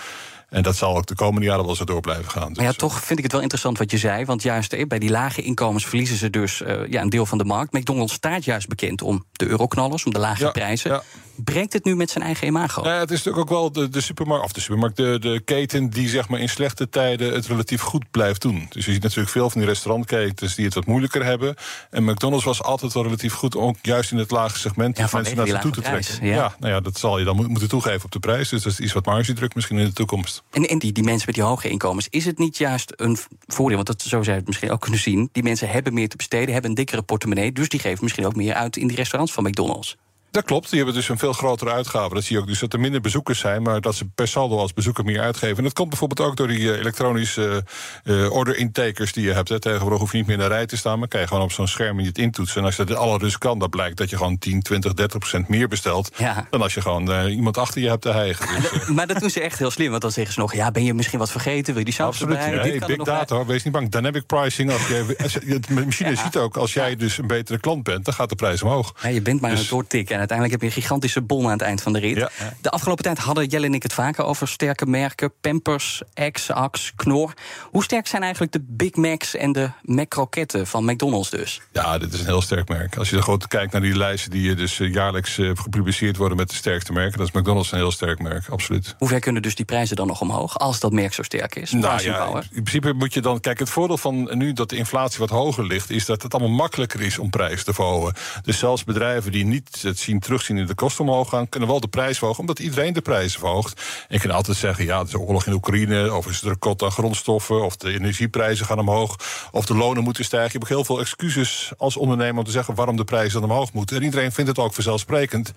En 0.48 0.62
dat 0.62 0.76
zal 0.76 0.96
ook 0.96 1.06
de 1.06 1.14
komende 1.14 1.46
jaren 1.46 1.64
wel 1.66 1.74
zo 1.74 1.84
door 1.84 2.00
blijven 2.00 2.30
gaan. 2.30 2.48
Dus, 2.48 2.56
Maar 2.56 2.66
ja, 2.66 2.72
toch 2.72 3.00
vind 3.04 3.18
ik 3.18 3.24
het 3.24 3.32
wel 3.32 3.40
interessant 3.40 3.78
wat 3.78 3.90
je 3.90 3.98
zei. 3.98 4.24
Want 4.24 4.42
juist 4.42 4.72
eh, 4.72 4.86
bij 4.86 4.98
die 4.98 5.10
lage 5.10 5.42
inkomens 5.42 5.86
verliezen 5.86 6.16
ze 6.16 6.30
dus 6.30 6.62
eh, 6.62 6.88
ja, 6.88 7.00
een 7.02 7.08
deel 7.10 7.26
van 7.26 7.38
de 7.38 7.44
markt. 7.44 7.72
McDonald's 7.72 8.12
staat 8.12 8.44
juist 8.44 8.68
bekend 8.68 9.02
om 9.02 9.24
de 9.32 9.46
euroknallers, 9.46 10.04
om 10.04 10.12
de 10.12 10.18
lage 10.18 10.44
Ja, 10.44 10.50
prijzen. 10.50 10.90
ja. 10.90 11.02
Breekt 11.44 11.72
het 11.72 11.84
nu 11.84 11.96
met 11.96 12.10
zijn 12.10 12.24
eigen 12.24 12.46
imago? 12.46 12.82
Nou 12.82 12.94
ja, 12.94 13.00
het 13.00 13.10
is 13.10 13.16
natuurlijk 13.22 13.44
ook 13.52 13.58
wel 13.58 13.72
de, 13.72 13.88
de 13.88 14.00
supermarkt, 14.00 14.44
of 14.44 14.52
de 14.52 14.60
supermarkt, 14.60 14.96
de, 14.96 15.18
de 15.20 15.40
keten 15.44 15.90
die 15.90 16.08
zeg 16.08 16.28
maar 16.28 16.40
in 16.40 16.48
slechte 16.48 16.88
tijden 16.88 17.32
het 17.34 17.46
relatief 17.46 17.80
goed 17.80 18.10
blijft 18.10 18.42
doen. 18.42 18.66
Dus 18.68 18.84
je 18.84 18.92
ziet 18.92 19.02
natuurlijk 19.02 19.30
veel 19.30 19.50
van 19.50 19.60
die 19.60 19.70
restaurantketens 19.70 20.54
die 20.54 20.64
het 20.64 20.74
wat 20.74 20.86
moeilijker 20.86 21.24
hebben. 21.24 21.54
En 21.90 22.04
McDonald's 22.04 22.44
was 22.44 22.62
altijd 22.62 22.92
wel 22.92 23.02
relatief 23.02 23.32
goed, 23.32 23.56
ook 23.56 23.76
juist 23.82 24.12
in 24.12 24.18
het 24.18 24.30
lage 24.30 24.58
segment, 24.58 24.96
Ja, 24.98 25.08
mensen 25.12 25.36
naar 25.36 25.46
zich 25.46 25.60
toe 25.60 25.70
te 25.70 25.80
trekken. 25.80 26.26
ja. 26.26 26.54
nou 26.58 26.72
ja, 26.72 26.80
dat 26.80 26.98
zal 26.98 27.18
je 27.18 27.24
dan 27.24 27.36
mo- 27.36 27.48
moeten 27.48 27.68
toegeven 27.68 28.04
op 28.04 28.10
de 28.12 28.18
prijs. 28.18 28.48
Dus 28.48 28.62
dat 28.62 28.72
is 28.72 28.80
iets 28.80 28.92
wat 28.92 29.06
margedruk 29.06 29.54
misschien 29.54 29.78
in 29.78 29.84
de 29.86 29.92
toekomst. 29.92 30.35
En, 30.50 30.78
die, 30.78 30.92
die 30.92 31.04
mensen 31.04 31.26
met 31.26 31.34
die 31.34 31.44
hoge 31.44 31.68
inkomens, 31.68 32.06
is 32.10 32.24
het 32.24 32.38
niet 32.38 32.56
juist 32.56 32.92
een 32.96 33.16
voordeel? 33.46 33.76
Want 33.76 33.86
dat, 33.86 34.02
zo 34.02 34.08
zou 34.08 34.24
je 34.24 34.30
het 34.30 34.46
misschien 34.46 34.70
ook 34.70 34.80
kunnen 34.80 35.00
zien. 35.00 35.28
Die 35.32 35.42
mensen 35.42 35.68
hebben 35.68 35.94
meer 35.94 36.08
te 36.08 36.16
besteden, 36.16 36.52
hebben 36.52 36.70
een 36.70 36.76
dikkere 36.76 37.02
portemonnee. 37.02 37.52
Dus 37.52 37.68
die 37.68 37.80
geven 37.80 38.02
misschien 38.02 38.26
ook 38.26 38.36
meer 38.36 38.54
uit 38.54 38.76
in 38.76 38.86
die 38.86 38.96
restaurants 38.96 39.32
van 39.32 39.44
McDonald's. 39.44 39.96
Dat 40.36 40.44
klopt, 40.44 40.68
die 40.68 40.76
hebben 40.76 40.94
dus 40.94 41.08
een 41.08 41.18
veel 41.18 41.32
grotere 41.32 41.70
uitgave. 41.70 42.14
Dat 42.14 42.24
zie 42.24 42.36
je 42.36 42.42
ook 42.42 42.48
dus 42.48 42.58
dat 42.58 42.72
er 42.72 42.80
minder 42.80 43.00
bezoekers 43.00 43.38
zijn, 43.38 43.62
maar 43.62 43.80
dat 43.80 43.94
ze 43.94 44.04
per 44.14 44.28
saldo 44.28 44.58
als 44.58 44.72
bezoeker 44.72 45.04
meer 45.04 45.20
uitgeven. 45.20 45.56
En 45.56 45.62
dat 45.62 45.72
komt 45.72 45.88
bijvoorbeeld 45.88 46.28
ook 46.28 46.36
door 46.36 46.48
die 46.48 46.72
eh, 46.72 46.78
elektronische 46.78 47.64
eh, 48.04 48.32
order 48.32 48.56
intakers 48.56 49.12
die 49.12 49.24
je 49.24 49.32
hebt. 49.32 49.48
Hè. 49.48 49.60
Tegenwoordig 49.60 49.98
hoef 49.98 50.10
je 50.12 50.16
niet 50.16 50.26
meer 50.26 50.36
in 50.36 50.42
de 50.42 50.48
rij 50.48 50.66
te 50.66 50.76
staan, 50.76 50.98
maar 50.98 51.08
kan 51.08 51.20
je 51.20 51.26
gewoon 51.26 51.42
op 51.42 51.52
zo'n 51.52 51.68
scherm 51.68 51.98
het 51.98 52.18
intoetsen. 52.18 52.60
En 52.60 52.66
als 52.66 52.76
je 52.76 52.84
dat 52.84 52.96
alle 52.96 53.18
rust 53.18 53.38
kan, 53.38 53.58
dan 53.58 53.68
blijkt 53.70 53.96
dat 53.96 54.10
je 54.10 54.16
gewoon 54.16 54.38
10, 54.38 54.62
20, 54.62 54.94
30 54.94 55.18
procent 55.18 55.48
meer 55.48 55.68
bestelt. 55.68 56.10
Ja. 56.16 56.46
Dan 56.50 56.62
als 56.62 56.74
je 56.74 56.80
gewoon 56.80 57.12
eh, 57.12 57.34
iemand 57.36 57.58
achter 57.58 57.80
je 57.80 57.88
hebt 57.88 58.02
te 58.02 58.10
hijgen. 58.10 58.60
Dus, 58.60 58.70
eh, 58.70 58.88
Maar 58.96 59.06
dat 59.06 59.20
doen 59.20 59.30
ze 59.30 59.40
echt 59.40 59.58
heel 59.58 59.70
slim. 59.70 59.90
Want 59.90 60.02
dan 60.02 60.12
zeggen 60.12 60.34
ze 60.34 60.40
nog, 60.40 60.54
ja, 60.54 60.70
ben 60.70 60.84
je 60.84 60.94
misschien 60.94 61.18
wat 61.18 61.30
vergeten? 61.30 61.66
Wil 61.66 61.78
je 61.78 61.84
die 61.84 61.94
saus 61.94 62.06
Absoluut. 62.06 62.36
erbij? 62.36 62.54
Ja, 62.54 62.60
hey, 62.60 62.80
er 62.80 62.86
big 62.86 62.96
nog 62.96 63.06
bij. 63.06 63.16
data 63.16 63.44
wees 63.44 63.62
niet 63.62 63.72
bang. 63.72 63.90
Dynamic 63.90 64.26
pricing. 64.26 64.72
Als 64.72 64.86
je, 64.86 65.60
de 65.60 65.74
machine 65.84 66.16
ziet 66.16 66.36
ook, 66.36 66.56
als 66.56 66.72
jij 66.72 66.96
dus 66.96 67.18
een 67.18 67.26
betere 67.26 67.58
klant 67.58 67.82
bent, 67.82 68.04
dan 68.04 68.14
gaat 68.14 68.28
de 68.28 68.34
prijs 68.34 68.62
omhoog. 68.62 68.94
Ja, 69.02 69.08
je 69.08 69.22
bent 69.22 69.40
maar 69.40 69.50
aan 69.50 69.56
Dus- 69.56 69.64
het 69.64 69.74
doortikken. 69.74 70.14
En 70.14 70.25
uiteindelijk 70.28 70.50
heb 70.50 70.60
je 70.60 70.76
een 70.76 70.82
gigantische 70.82 71.22
bon 71.22 71.44
aan 71.44 71.52
het 71.52 71.60
eind 71.60 71.82
van 71.82 71.92
de 71.92 71.98
rit. 71.98 72.16
Ja. 72.16 72.30
De 72.60 72.70
afgelopen 72.70 73.04
tijd 73.04 73.18
hadden 73.18 73.46
Jelle 73.46 73.66
en 73.66 73.74
ik 73.74 73.82
het 73.82 73.92
vaker 73.92 74.24
over 74.24 74.48
sterke 74.48 74.86
merken. 74.86 75.32
Pampers, 75.40 76.02
X, 76.32 76.50
Axe, 76.50 76.92
Knor. 76.96 77.32
Hoe 77.70 77.84
sterk 77.84 78.06
zijn 78.06 78.22
eigenlijk 78.22 78.52
de 78.52 78.64
Big 78.68 78.94
Macs 78.94 79.34
en 79.34 79.52
de 79.52 79.70
McCroketten 79.82 80.66
van 80.66 80.84
McDonald's 80.84 81.30
dus? 81.30 81.60
Ja, 81.72 81.98
dit 81.98 82.12
is 82.12 82.20
een 82.20 82.26
heel 82.26 82.40
sterk 82.40 82.68
merk. 82.68 82.96
Als 82.96 83.10
je 83.10 83.22
gewoon 83.22 83.40
kijkt 83.48 83.72
naar 83.72 83.80
die 83.80 83.96
lijsten 83.96 84.30
die 84.30 84.50
eh, 84.50 84.56
dus 84.56 84.80
eh, 84.80 84.92
jaarlijks 84.92 85.38
eh, 85.38 85.50
gepubliceerd 85.54 86.16
worden 86.16 86.36
met 86.36 86.48
de 86.48 86.54
sterkste 86.54 86.92
merken, 86.92 87.18
dan 87.18 87.26
is 87.26 87.32
McDonald's 87.32 87.72
een 87.72 87.78
heel 87.78 87.90
sterk 87.90 88.22
merk, 88.22 88.48
absoluut. 88.48 88.94
Hoe 88.98 89.08
ver 89.08 89.20
kunnen 89.20 89.42
dus 89.42 89.54
die 89.54 89.64
prijzen 89.64 89.96
dan 89.96 90.06
nog 90.06 90.20
omhoog 90.20 90.58
als 90.58 90.80
dat 90.80 90.92
merk 90.92 91.14
zo 91.14 91.22
sterk 91.22 91.54
is? 91.54 91.72
Nou 91.72 92.02
ja, 92.02 92.26
in 92.34 92.62
principe 92.62 92.92
moet 92.92 93.14
je 93.14 93.20
dan. 93.20 93.40
Kijk, 93.40 93.58
het 93.58 93.70
voordeel 93.70 93.98
van 93.98 94.30
nu 94.32 94.52
dat 94.52 94.70
de 94.70 94.76
inflatie 94.76 95.18
wat 95.18 95.30
hoger 95.30 95.66
ligt, 95.66 95.90
is 95.90 96.04
dat 96.04 96.22
het 96.22 96.34
allemaal 96.34 96.56
makkelijker 96.56 97.00
is 97.00 97.18
om 97.18 97.30
prijs 97.30 97.64
te 97.64 97.74
verhogen. 97.74 98.14
Dus 98.42 98.58
zelfs 98.58 98.84
bedrijven 98.84 99.32
die 99.32 99.44
niet 99.44 99.82
het 99.82 99.98
zien 100.06 100.20
terugzien 100.20 100.56
in 100.56 100.66
de 100.66 100.74
kosten 100.74 101.04
omhoog 101.04 101.28
gaan, 101.28 101.48
kunnen 101.48 101.68
wel 101.68 101.80
de 101.80 101.88
prijs 101.88 102.18
verhogen, 102.18 102.40
omdat 102.40 102.58
iedereen 102.58 102.92
de 102.92 103.00
prijzen 103.00 103.40
verhoogt. 103.40 103.80
En 104.08 104.14
je 104.14 104.20
kan 104.20 104.30
altijd 104.30 104.56
zeggen, 104.56 104.84
ja, 104.84 104.98
het 104.98 105.08
is 105.08 105.14
oorlog 105.14 105.46
in 105.46 105.52
Oekraïne, 105.52 106.14
of 106.14 106.26
is 106.26 106.42
er 106.42 106.56
kot 106.56 106.82
aan 106.82 106.90
grondstoffen, 106.90 107.64
of 107.64 107.76
de 107.76 107.92
energieprijzen 107.92 108.66
gaan 108.66 108.78
omhoog, 108.78 109.16
of 109.52 109.66
de 109.66 109.74
lonen 109.74 110.02
moeten 110.02 110.24
stijgen. 110.24 110.52
Je 110.52 110.58
hebt 110.58 110.70
heel 110.70 110.84
veel 110.84 111.00
excuses 111.00 111.72
als 111.78 111.96
ondernemer 111.96 112.38
om 112.38 112.44
te 112.44 112.50
zeggen 112.50 112.74
waarom 112.74 112.96
de 112.96 113.04
prijzen 113.04 113.40
dan 113.40 113.50
omhoog 113.50 113.72
moeten. 113.72 113.96
En 113.96 114.02
iedereen 114.02 114.32
vindt 114.32 114.50
het 114.50 114.58
ook 114.58 114.74
vanzelfsprekend. 114.74 115.52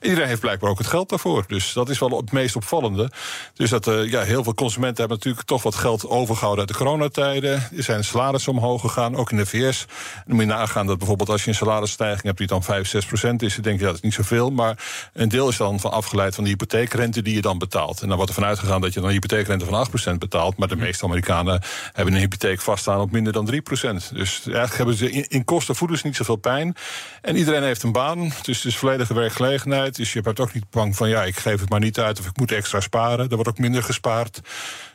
En 0.00 0.08
iedereen 0.08 0.28
heeft 0.28 0.40
blijkbaar 0.40 0.70
ook 0.70 0.78
het 0.78 0.86
geld 0.86 1.08
daarvoor. 1.08 1.44
Dus 1.46 1.72
dat 1.72 1.88
is 1.88 1.98
wel 1.98 2.16
het 2.16 2.32
meest 2.32 2.56
opvallende. 2.56 3.10
Dus 3.54 3.70
dat 3.70 3.86
eh, 3.86 4.10
ja, 4.10 4.22
heel 4.22 4.42
veel 4.42 4.54
consumenten 4.54 4.98
hebben 4.98 5.16
natuurlijk 5.16 5.46
toch 5.46 5.62
wat 5.62 5.74
geld 5.74 6.08
overgehouden 6.08 6.66
uit 6.66 6.78
de 6.78 6.84
coronatijden. 6.84 7.52
Er 7.76 7.82
zijn 7.82 8.04
salarissen 8.04 8.52
omhoog 8.52 8.80
gegaan, 8.80 9.16
ook 9.16 9.30
in 9.30 9.36
de 9.36 9.46
VS. 9.46 9.86
Dan 10.26 10.34
moet 10.34 10.44
je 10.44 10.50
nagaan 10.50 10.86
dat 10.86 10.98
bijvoorbeeld 10.98 11.28
als 11.28 11.42
je 11.42 11.48
een 11.48 11.54
salarisstijging 11.54 12.22
hebt 12.22 12.38
die 12.38 12.46
dan 12.46 12.62
5, 12.62 12.88
6 12.88 13.06
procent 13.06 13.42
is, 13.42 13.54
dan 13.54 13.62
denk 13.62 13.78
je 13.78 13.85
ja, 13.86 13.92
dat 13.92 14.04
is 14.04 14.16
niet 14.16 14.26
zoveel. 14.26 14.50
Maar 14.50 14.78
een 15.12 15.28
deel 15.28 15.48
is 15.48 15.56
dan 15.56 15.80
van 15.80 15.90
afgeleid 15.90 16.34
van 16.34 16.44
de 16.44 16.50
hypotheekrente 16.50 17.22
die 17.22 17.34
je 17.34 17.40
dan 17.40 17.58
betaalt. 17.58 18.00
En 18.00 18.06
dan 18.06 18.16
wordt 18.16 18.30
er 18.32 18.38
vanuit 18.38 18.58
gegaan 18.58 18.80
dat 18.80 18.92
je 18.92 19.00
dan 19.00 19.08
een 19.08 19.14
hypotheekrente 19.14 19.64
van 19.64 19.74
8 19.74 19.88
procent 19.88 20.18
betaalt. 20.18 20.56
Maar 20.56 20.68
de 20.68 20.76
meeste 20.76 21.04
Amerikanen 21.04 21.62
hebben 21.92 22.14
een 22.14 22.20
hypotheek 22.20 22.60
vaststaan 22.60 23.00
op 23.00 23.10
minder 23.10 23.32
dan 23.32 23.46
3 23.46 23.62
procent. 23.62 24.10
Dus 24.14 24.42
eigenlijk 24.44 24.76
hebben 24.76 24.94
ze 24.94 25.10
in, 25.10 25.28
in 25.28 25.44
kosten 25.44 25.76
voelen 25.76 25.98
ze 25.98 26.06
niet 26.06 26.16
zoveel 26.16 26.36
pijn. 26.36 26.76
En 27.22 27.36
iedereen 27.36 27.62
heeft 27.62 27.82
een 27.82 27.92
baan, 27.92 28.32
dus 28.42 28.56
het 28.56 28.64
is 28.64 28.76
volledige 28.76 29.14
werkgelegenheid. 29.14 29.96
Dus 29.96 30.12
je 30.12 30.20
bent 30.20 30.40
ook 30.40 30.54
niet 30.54 30.70
bang 30.70 30.96
van 30.96 31.08
ja, 31.08 31.24
ik 31.24 31.38
geef 31.38 31.60
het 31.60 31.70
maar 31.70 31.80
niet 31.80 31.98
uit 31.98 32.18
of 32.18 32.26
ik 32.26 32.36
moet 32.36 32.52
extra 32.52 32.80
sparen. 32.80 33.28
Er 33.28 33.34
wordt 33.34 33.48
ook 33.48 33.58
minder 33.58 33.82
gespaard. 33.82 34.40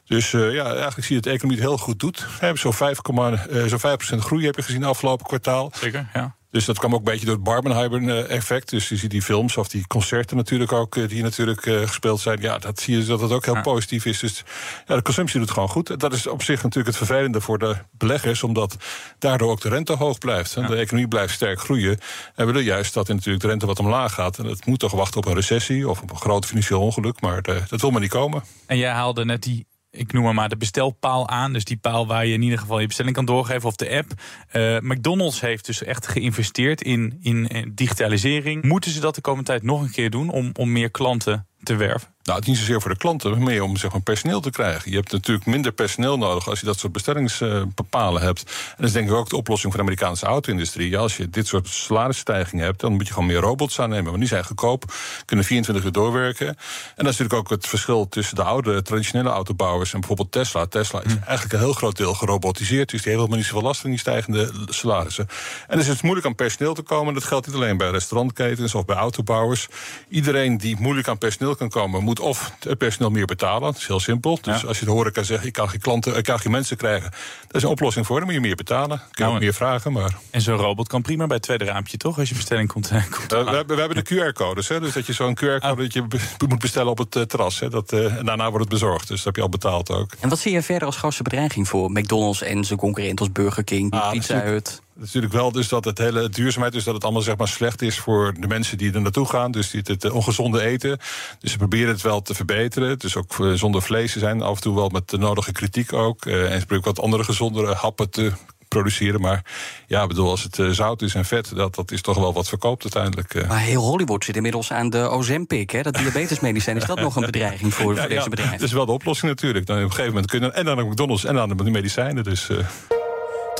Dus 0.05 0.33
eh, 0.33 0.53
ja, 0.53 0.65
eigenlijk 0.65 1.07
zie 1.07 1.15
je 1.15 1.21
dat 1.21 1.23
de 1.23 1.29
economie 1.29 1.57
het 1.57 1.67
heel 1.67 1.77
goed 1.77 1.99
doet. 1.99 2.19
We 2.19 2.25
hebben 2.39 2.59
zo'n 2.59 2.73
5, 2.73 2.99
eh, 2.99 3.63
zo'n 3.65 3.79
5% 3.79 4.17
groei 4.17 4.45
heb 4.45 4.55
je 4.55 4.61
gezien 4.61 4.83
afgelopen 4.83 5.25
kwartaal. 5.25 5.71
Zeker, 5.75 6.09
ja. 6.13 6.35
Dus 6.51 6.65
dat 6.65 6.77
kwam 6.79 6.93
ook 6.93 6.99
een 6.99 7.05
beetje 7.05 7.25
door 7.25 7.35
het 7.35 7.43
Barbenheimer-effect. 7.43 8.69
Dus 8.69 8.89
je 8.89 8.95
ziet 8.97 9.11
die 9.11 9.21
films 9.21 9.57
of 9.57 9.67
die 9.67 9.87
concerten 9.87 10.37
natuurlijk 10.37 10.71
ook, 10.71 10.95
eh, 10.95 11.07
die 11.07 11.23
natuurlijk 11.23 11.65
eh, 11.65 11.81
gespeeld 11.87 12.19
zijn. 12.19 12.41
Ja, 12.41 12.57
dat 12.57 12.79
zie 12.79 12.97
je 12.97 13.05
dat 13.05 13.21
het 13.21 13.31
ook 13.31 13.45
heel 13.45 13.55
Ja. 13.55 13.61
positief 13.61 14.05
is. 14.05 14.19
Dus 14.19 14.43
ja, 14.87 14.95
de 14.95 15.01
consumptie 15.01 15.39
doet 15.39 15.51
gewoon 15.51 15.69
goed. 15.69 15.99
Dat 15.99 16.13
is 16.13 16.27
op 16.27 16.43
zich 16.43 16.63
natuurlijk 16.63 16.97
het 16.97 17.07
vervelende 17.07 17.41
voor 17.41 17.57
de 17.59 17.75
beleggers, 17.91 18.43
omdat 18.43 18.75
daardoor 19.19 19.51
ook 19.51 19.61
de 19.61 19.69
rente 19.69 19.93
hoog 19.93 20.17
blijft. 20.17 20.55
hè. 20.55 20.65
De 20.65 20.75
economie 20.75 21.07
blijft 21.07 21.33
sterk 21.33 21.59
groeien. 21.59 21.91
En 21.91 21.99
we 22.35 22.45
willen 22.45 22.63
juist 22.63 22.93
dat 22.93 23.07
natuurlijk 23.07 23.41
de 23.43 23.47
rente 23.49 23.65
wat 23.65 23.79
omlaag 23.79 24.13
gaat. 24.13 24.37
En 24.37 24.45
het 24.45 24.65
moet 24.65 24.79
toch 24.79 24.91
wachten 24.91 25.17
op 25.17 25.25
een 25.25 25.33
recessie 25.33 25.89
of 25.89 26.01
op 26.01 26.09
een 26.11 26.17
groot 26.17 26.45
financieel 26.45 26.81
ongeluk. 26.81 27.21
Maar 27.21 27.41
eh, 27.41 27.55
dat 27.69 27.81
wil 27.81 27.91
maar 27.91 28.01
niet 28.01 28.09
komen. 28.09 28.43
En 28.65 28.77
jij 28.77 28.91
haalde 28.91 29.25
net 29.25 29.41
die, 29.43 29.65
ik 29.91 30.13
noem 30.13 30.23
maar, 30.23 30.33
maar 30.33 30.49
de 30.49 30.57
bestelpaal 30.57 31.29
aan. 31.29 31.53
Dus 31.53 31.65
die 31.65 31.77
paal 31.77 32.07
waar 32.07 32.25
je 32.25 32.33
in 32.33 32.41
ieder 32.41 32.59
geval 32.59 32.79
je 32.79 32.87
bestelling 32.87 33.15
kan 33.15 33.25
doorgeven 33.25 33.67
of 33.67 33.75
de 33.75 33.89
app. 33.89 34.11
Eh, 34.47 34.77
McDonald's 34.79 35.41
heeft 35.41 35.65
dus 35.65 35.83
echt 35.83 36.07
geïnvesteerd 36.07 36.81
in, 36.81 37.17
in, 37.21 37.47
eh, 37.47 37.65
digitalisering. 37.73 38.63
Moeten 38.63 38.91
ze 38.91 38.99
dat 38.99 39.15
de 39.15 39.21
komende 39.21 39.49
tijd 39.49 39.63
nog 39.63 39.81
een 39.81 39.91
keer 39.91 40.09
doen 40.09 40.29
om, 40.29 40.49
om 40.59 40.71
meer 40.71 40.91
klanten 40.91 41.47
te 41.63 41.75
werven? 41.75 42.10
Nou, 42.23 42.39
het 42.39 42.47
is 42.47 42.53
niet 42.53 42.57
zozeer 42.57 42.81
voor 42.81 42.91
de 42.91 42.97
klanten, 42.97 43.31
maar 43.31 43.39
meer 43.39 43.63
om 43.63 43.77
zeg 43.77 43.91
maar, 43.91 44.01
personeel 44.01 44.39
te 44.39 44.49
krijgen. 44.49 44.91
Je 44.91 44.97
hebt 44.97 45.11
natuurlijk 45.11 45.45
minder 45.45 45.71
personeel 45.71 46.17
nodig 46.17 46.49
als 46.49 46.59
je 46.59 46.65
dat 46.65 46.79
soort 46.79 46.93
bestellingspalen 46.93 48.21
hebt. 48.21 48.41
En 48.41 48.75
dat 48.77 48.85
is 48.85 48.91
denk 48.91 49.09
ik 49.09 49.13
ook 49.13 49.29
de 49.29 49.35
oplossing 49.35 49.73
voor 49.73 49.81
de 49.81 49.87
Amerikaanse 49.87 50.25
auto-industrie. 50.25 50.89
Ja, 50.89 50.99
als 50.99 51.17
je 51.17 51.29
dit 51.29 51.47
soort 51.47 51.67
salarisstijgingen 51.67 52.65
hebt, 52.65 52.79
dan 52.79 52.93
moet 52.93 53.07
je 53.07 53.13
gewoon 53.13 53.27
meer 53.27 53.39
robots 53.39 53.79
aannemen. 53.79 54.05
Want 54.05 54.17
die 54.17 54.27
zijn 54.27 54.45
goedkoop, 54.45 54.93
kunnen 55.25 55.45
24 55.45 55.85
uur 55.85 55.91
doorwerken. 55.91 56.47
En 56.47 56.55
dat 56.95 57.13
is 57.13 57.17
natuurlijk 57.17 57.33
ook 57.33 57.49
het 57.49 57.67
verschil 57.67 58.09
tussen 58.09 58.35
de 58.35 58.43
oude, 58.43 58.81
traditionele 58.81 59.29
autobouwers 59.29 59.93
en 59.93 59.99
bijvoorbeeld 59.99 60.31
Tesla. 60.31 60.65
Tesla 60.65 61.03
is 61.03 61.15
eigenlijk 61.15 61.53
een 61.53 61.59
heel 61.59 61.73
groot 61.73 61.97
deel 61.97 62.13
gerobotiseerd, 62.13 62.89
dus 62.89 63.01
die 63.01 63.11
heeft 63.11 63.21
helemaal 63.21 63.37
niet 63.37 63.45
zoveel 63.45 63.67
last 63.67 63.81
van 63.81 63.89
die 63.89 63.99
stijgende 63.99 64.51
salarissen. 64.65 65.27
En 65.67 65.77
dus 65.77 65.85
het 65.85 65.95
is 65.95 66.01
moeilijk 66.01 66.27
aan 66.27 66.35
personeel 66.35 66.73
te 66.73 66.81
komen. 66.81 67.13
Dat 67.13 67.23
geldt 67.23 67.47
niet 67.47 67.55
alleen 67.55 67.77
bij 67.77 67.89
restaurantketens 67.89 68.75
of 68.75 68.85
bij 68.85 68.95
autobouwers. 68.95 69.67
Iedereen 70.09 70.57
die 70.57 70.75
moeilijk 70.79 71.07
aan 71.07 71.17
personeel 71.17 71.55
kan 71.55 71.69
komen, 71.69 72.03
moet 72.03 72.10
of 72.19 72.51
het 72.59 72.77
personeel 72.77 73.09
meer 73.09 73.25
betalen. 73.25 73.61
Dat 73.61 73.77
is 73.77 73.87
heel 73.87 73.99
simpel. 73.99 74.39
Dus 74.41 74.65
als 74.65 74.79
je 74.79 74.85
de 74.85 74.91
horeca 74.91 75.23
zegt, 75.23 75.45
ik 75.45 75.53
kan 75.53 75.69
geen 75.69 75.79
klanten, 75.79 76.15
ik 76.17 76.23
kan 76.23 76.39
geen 76.39 76.51
mensen 76.51 76.77
krijgen. 76.77 77.11
Dat 77.47 77.55
is 77.55 77.63
een 77.63 77.69
oplossing 77.69 78.05
voor. 78.05 78.15
Dan 78.17 78.25
moet 78.25 78.33
je 78.35 78.41
meer 78.41 78.55
betalen. 78.55 78.97
Kun 78.97 79.07
je 79.11 79.21
Nou, 79.23 79.33
ook 79.33 79.39
meer 79.39 79.53
vragen. 79.53 79.91
Maar 79.91 80.17
En 80.29 80.41
zo'n 80.41 80.55
robot 80.57 80.87
kan 80.87 81.01
prima 81.01 81.25
bij 81.25 81.35
het 81.35 81.45
tweede 81.45 81.65
raampje, 81.65 81.97
toch? 81.97 82.19
Als 82.19 82.29
je 82.29 82.35
bestelling 82.35 82.69
komt. 82.71 82.89
eh, 82.91 83.03
komt 83.11 83.33
Uh, 83.33 83.43
we, 83.43 83.55
hebben, 83.55 83.75
we 83.75 83.81
hebben 83.81 84.03
de 84.03 84.15
QR-codes, 84.31 84.67
hè? 84.67 84.79
dus 84.79 84.93
dat 84.93 85.05
je 85.05 85.13
zo'n 85.13 85.35
QR-code 85.37 85.81
dat 85.81 85.93
je 85.93 86.03
moet 86.47 86.59
bestellen 86.59 86.91
op 86.91 86.97
het 86.97 87.15
eh, 87.15 87.21
terras. 87.21 87.59
Hè? 87.59 87.69
Dat, 87.69 87.91
eh, 87.93 88.17
en 88.17 88.25
daarna 88.25 88.43
wordt 88.49 88.59
het 88.59 88.69
bezorgd, 88.69 89.07
dus 89.07 89.15
dat 89.17 89.25
heb 89.25 89.35
je 89.35 89.41
al 89.41 89.49
betaald 89.49 89.89
ook. 89.89 90.11
En 90.19 90.29
wat 90.29 90.39
zie 90.39 90.51
je 90.51 90.61
verder 90.61 90.85
als 90.87 90.97
grootste 90.97 91.23
bedreiging 91.23 91.67
voor 91.67 91.91
McDonald's 91.91 92.41
en 92.41 92.63
zijn 92.65 92.79
concurrent 92.79 93.19
als 93.19 93.31
Burger 93.31 93.63
King, 93.63 93.91
die 93.91 93.99
Ah, 93.99 94.11
Pizza 94.11 94.33
natuurlijk. 94.33 94.65
Hut? 94.67 94.81
Natuurlijk 94.93 95.33
wel 95.33 95.51
dus 95.51 95.67
dat 95.67 95.85
het 95.85 95.97
hele 95.97 96.29
duurzaamheid, 96.29 96.73
dus 96.73 96.83
dat 96.83 96.93
het 96.93 97.03
allemaal 97.03 97.21
zeg 97.21 97.37
maar 97.37 97.47
slecht 97.47 97.81
is 97.81 97.99
voor 97.99 98.33
de 98.39 98.47
mensen 98.47 98.77
die 98.77 98.93
er 98.93 99.01
naartoe 99.01 99.27
gaan. 99.27 99.51
Dus 99.51 99.69
die 99.69 99.79
het, 99.79 100.03
het 100.03 100.11
ongezonde 100.11 100.61
eten. 100.61 100.99
Dus 101.39 101.51
ze 101.51 101.57
proberen 101.57 101.87
het 101.93 102.01
wel 102.01 102.21
te 102.21 102.33
verbeteren. 102.33 102.99
Dus 102.99 103.15
ook 103.15 103.39
eh, 103.39 103.51
zonder 103.51 103.81
vlees 103.81 104.11
te 104.13 104.19
zijn. 104.19 104.41
Af 104.41 104.55
en 104.55 104.61
toe 104.61 104.75
wel 104.75 104.89
met 104.89 105.09
de 105.09 105.17
nodige 105.17 105.51
kritiek 105.51 105.93
ook. 105.93 106.25
Eh, 106.25 106.43
en 106.43 106.59
ze 106.59 106.65
proberen 106.65 106.83
wat 106.93 106.99
andere 107.03 107.23
gezondere 107.23 107.73
happen 107.73 108.09
te 108.09 108.31
produceren. 108.67 109.21
Maar 109.21 109.45
ja, 109.87 110.01
ik 110.01 110.07
bedoel, 110.07 110.29
als 110.29 110.43
het 110.43 110.59
eh, 110.59 110.69
zout 110.69 111.01
is 111.01 111.15
en 111.15 111.25
vet, 111.25 111.55
dat, 111.55 111.75
dat 111.75 111.91
is 111.91 112.01
toch 112.01 112.17
wel 112.17 112.33
wat 112.33 112.49
verkoopt 112.49 112.81
uiteindelijk. 112.83 113.33
eh. 113.33 113.47
Maar 113.47 113.59
heel 113.59 113.81
Hollywood 113.81 114.23
zit 114.23 114.35
inmiddels 114.35 114.71
aan 114.71 114.89
de 114.89 114.97
Ozempic, 114.97 115.69
hè, 115.69 115.81
dat 115.81 115.93
diabetesmedicijn. 115.95 116.77
Is 116.77 116.85
dat 116.85 116.99
nog 116.99 117.15
een 117.15 117.25
bedreiging 117.25 117.73
voor, 117.73 117.93
Ja, 117.95 118.01
voor 118.01 118.09
ja, 118.09 118.15
deze 118.17 118.29
bedrijven? 118.29 118.57
Dat 118.57 118.67
is 118.67 118.73
wel 118.73 118.85
de 118.85 118.91
oplossing 118.91 119.31
natuurlijk. 119.31 119.65
Dan 119.65 119.75
op 119.77 119.83
een 119.83 119.89
gegeven 119.89 120.11
moment 120.13 120.29
kunnen 120.31 120.53
en 120.53 120.69
aan 120.69 120.77
de 120.77 120.83
McDonald's 120.83 121.23
en 121.25 121.39
aan 121.39 121.49
de 121.57 121.63
medicijnen. 121.63 122.23
Dus. 122.23 122.49
eh, 122.49 122.57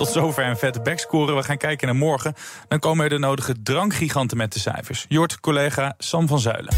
Tot 0.02 0.10
zover 0.10 0.46
een 0.46 0.58
vette 0.58 0.82
backscore. 0.82 1.36
We 1.36 1.44
gaan 1.44 1.58
kijken 1.58 1.88
naar 1.88 1.96
morgen. 1.96 2.34
Dan 2.68 2.80
komen 2.80 3.04
er 3.04 3.10
de 3.10 3.18
nodige 3.18 3.56
drankgiganten 3.64 4.38
met 4.38 4.54
de 4.54 4.60
cijfers. 4.60 5.06
Jort, 5.10 5.40
collega 5.40 5.94
Sam 5.98 6.28
van 6.28 6.40
Zuilen. 6.40 6.74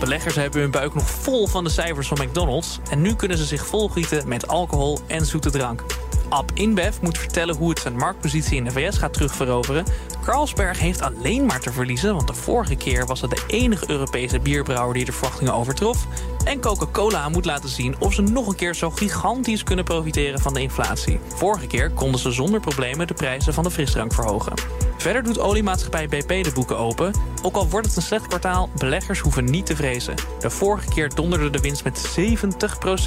Beleggers 0.00 0.34
hebben 0.34 0.60
hun 0.60 0.70
buik 0.70 0.94
nog 0.94 1.10
vol 1.10 1.46
van 1.46 1.64
de 1.64 1.70
cijfers 1.70 2.08
van 2.08 2.26
McDonald's. 2.26 2.78
En 2.90 3.00
nu 3.00 3.14
kunnen 3.14 3.38
ze 3.38 3.44
zich 3.44 3.66
volgieten 3.66 4.28
met 4.28 4.48
alcohol 4.48 4.98
en 5.06 5.26
zoete 5.26 5.50
drank. 5.50 5.84
Ab 6.28 6.50
InBev 6.54 7.00
moet 7.00 7.18
vertellen 7.18 7.56
hoe 7.56 7.68
het 7.68 7.78
zijn 7.78 7.96
marktpositie 7.96 8.56
in 8.56 8.64
de 8.64 8.70
VS 8.70 8.98
gaat 8.98 9.12
terugveroveren. 9.12 9.84
Carlsberg 10.24 10.78
heeft 10.78 11.02
alleen 11.02 11.46
maar 11.46 11.60
te 11.60 11.72
verliezen, 11.72 12.14
want 12.14 12.26
de 12.26 12.34
vorige 12.34 12.76
keer 12.76 13.06
was 13.06 13.20
het 13.20 13.30
de 13.30 13.44
enige 13.46 13.90
Europese 13.90 14.40
bierbrouwer 14.40 14.94
die 14.94 15.04
de 15.04 15.12
verwachtingen 15.12 15.54
overtrof. 15.54 16.06
En 16.46 16.60
Coca-Cola 16.60 17.28
moet 17.28 17.44
laten 17.44 17.68
zien 17.68 17.94
of 17.98 18.14
ze 18.14 18.22
nog 18.22 18.46
een 18.46 18.54
keer 18.54 18.74
zo 18.74 18.90
gigantisch 18.90 19.62
kunnen 19.62 19.84
profiteren 19.84 20.40
van 20.40 20.54
de 20.54 20.60
inflatie. 20.60 21.20
Vorige 21.34 21.66
keer 21.66 21.90
konden 21.90 22.20
ze 22.20 22.30
zonder 22.30 22.60
problemen 22.60 23.06
de 23.06 23.14
prijzen 23.14 23.54
van 23.54 23.64
de 23.64 23.70
frisdrank 23.70 24.14
verhogen. 24.14 24.52
Verder 24.96 25.22
doet 25.22 25.38
oliemaatschappij 25.38 26.08
BP 26.08 26.28
de 26.28 26.50
boeken 26.54 26.78
open. 26.78 27.14
Ook 27.42 27.56
al 27.56 27.68
wordt 27.68 27.86
het 27.86 27.96
een 27.96 28.02
slecht 28.02 28.26
kwartaal, 28.26 28.70
beleggers 28.76 29.18
hoeven 29.18 29.44
niet 29.44 29.66
te 29.66 29.76
vrezen. 29.76 30.14
De 30.40 30.50
vorige 30.50 30.88
keer 30.88 31.14
donderde 31.14 31.50
de 31.50 31.60
winst 31.60 31.84
met 31.84 32.18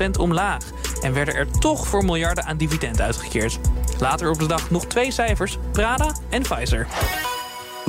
70% 0.07 0.19
omlaag. 0.19 0.63
En 1.01 1.13
werden 1.13 1.35
er 1.35 1.51
toch 1.59 1.87
voor 1.87 2.05
miljarden 2.05 2.45
aan 2.45 2.57
dividend 2.57 3.01
uitgekeerd. 3.01 3.59
Later 3.99 4.29
op 4.29 4.39
de 4.39 4.47
dag 4.47 4.69
nog 4.69 4.85
twee 4.85 5.11
cijfers, 5.11 5.57
Prada 5.71 6.15
en 6.29 6.41
Pfizer. 6.41 6.87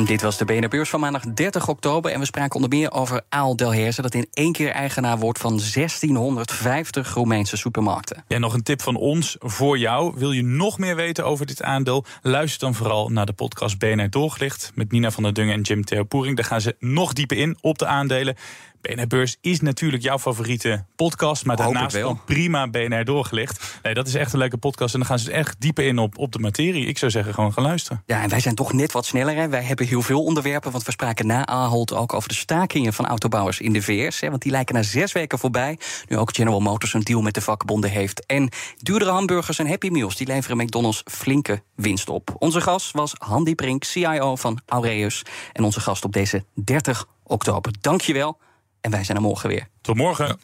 Dit 0.04 0.22
was 0.22 0.38
de 0.38 0.44
BNR 0.44 0.68
Beurs 0.68 0.90
van 0.90 1.00
maandag 1.00 1.22
30 1.22 1.68
oktober. 1.68 2.12
En 2.12 2.18
we 2.18 2.24
spraken 2.26 2.54
onder 2.54 2.78
meer 2.78 2.92
over 2.92 3.20
Aal 3.28 3.56
Delhaize... 3.56 4.02
dat 4.02 4.14
in 4.14 4.26
één 4.32 4.52
keer 4.52 4.70
eigenaar 4.70 5.18
wordt 5.18 5.38
van 5.38 5.50
1650 5.50 7.14
Roemeense 7.14 7.56
supermarkten. 7.56 8.24
Ja, 8.28 8.38
nog 8.38 8.54
een 8.54 8.62
tip 8.62 8.82
van 8.82 8.96
ons 8.96 9.36
voor 9.38 9.78
jou. 9.78 10.12
Wil 10.16 10.32
je 10.32 10.42
nog 10.42 10.78
meer 10.78 10.96
weten 10.96 11.24
over 11.24 11.46
dit 11.46 11.62
aandeel? 11.62 12.04
Luister 12.22 12.60
dan 12.60 12.74
vooral 12.74 13.08
naar 13.08 13.26
de 13.26 13.32
podcast 13.32 13.78
BNR 13.78 14.10
Doorgelicht... 14.10 14.72
met 14.74 14.92
Nina 14.92 15.10
van 15.10 15.22
der 15.22 15.32
Dungen 15.32 15.54
en 15.54 15.60
Jim 15.60 15.84
Theo 15.84 16.04
Poering. 16.04 16.36
Daar 16.36 16.44
gaan 16.44 16.60
ze 16.60 16.76
nog 16.78 17.12
dieper 17.12 17.36
in 17.36 17.58
op 17.60 17.78
de 17.78 17.86
aandelen. 17.86 18.36
BNR 18.80 19.06
Beurs 19.06 19.36
is 19.40 19.60
natuurlijk 19.60 20.02
jouw 20.02 20.18
favoriete 20.18 20.84
podcast... 20.96 21.44
maar 21.44 21.56
daarnaast 21.56 22.02
ook 22.02 22.24
prima 22.24 22.68
BNR 22.68 23.04
Doorgelicht. 23.04 23.78
Nee, 23.82 23.94
dat 23.94 24.06
is 24.06 24.14
echt 24.14 24.32
een 24.32 24.38
leuke 24.38 24.56
podcast. 24.56 24.94
En 24.94 25.00
dan 25.00 25.08
gaan 25.08 25.18
ze 25.18 25.32
echt 25.32 25.56
dieper 25.58 25.84
in 25.84 25.98
op, 25.98 26.18
op 26.18 26.32
de 26.32 26.38
materie. 26.38 26.86
Ik 26.86 26.98
zou 26.98 27.10
zeggen, 27.10 27.34
gewoon 27.34 27.52
gaan 27.52 27.62
luisteren. 27.62 28.02
Ja, 28.06 28.22
en 28.22 28.28
wij 28.28 28.40
zijn 28.40 28.54
toch 28.54 28.72
net 28.72 28.92
wat 28.92 29.06
sneller. 29.06 29.34
Hè? 29.34 29.48
Wij 29.48 29.62
hebben 29.62 29.86
heel 29.86 30.02
veel 30.02 30.24
onderwerpen, 30.24 30.70
want 30.70 30.84
we 30.84 30.90
spraken 30.90 31.26
na 31.26 31.46
Ahold 31.46 31.94
ook 31.94 32.14
over 32.14 32.28
de 32.28 32.34
stakingen 32.34 32.92
van 32.92 33.06
autobouwers 33.06 33.60
in 33.60 33.72
de 33.72 33.82
VS. 33.82 34.20
Hè, 34.20 34.30
want 34.30 34.42
die 34.42 34.52
lijken 34.52 34.74
na 34.74 34.82
zes 34.82 35.12
weken 35.12 35.38
voorbij. 35.38 35.78
Nu 36.08 36.16
ook 36.16 36.34
General 36.34 36.60
Motors 36.60 36.94
een 36.94 37.00
deal 37.00 37.22
met 37.22 37.34
de 37.34 37.40
vakbonden 37.40 37.90
heeft. 37.90 38.26
En 38.26 38.48
duurdere 38.76 39.10
hamburgers 39.10 39.58
en 39.58 39.68
Happy 39.68 39.88
Meals 39.88 40.16
die 40.16 40.26
leveren 40.26 40.56
McDonald's 40.56 41.02
flinke 41.04 41.62
winst 41.74 42.08
op. 42.08 42.34
Onze 42.38 42.60
gast 42.60 42.92
was 42.92 43.14
Handy 43.18 43.54
Brink, 43.54 43.84
CIO 43.84 44.36
van 44.36 44.60
Aureus. 44.66 45.22
En 45.52 45.64
onze 45.64 45.80
gast 45.80 46.04
op 46.04 46.12
deze 46.12 46.44
30 46.54 47.06
oktober. 47.22 47.72
Dankjewel. 47.80 48.38
En 48.80 48.90
wij 48.90 49.04
zijn 49.04 49.16
er 49.16 49.22
morgen 49.22 49.48
weer. 49.48 49.68
Tot 49.80 49.96
morgen. 49.96 50.40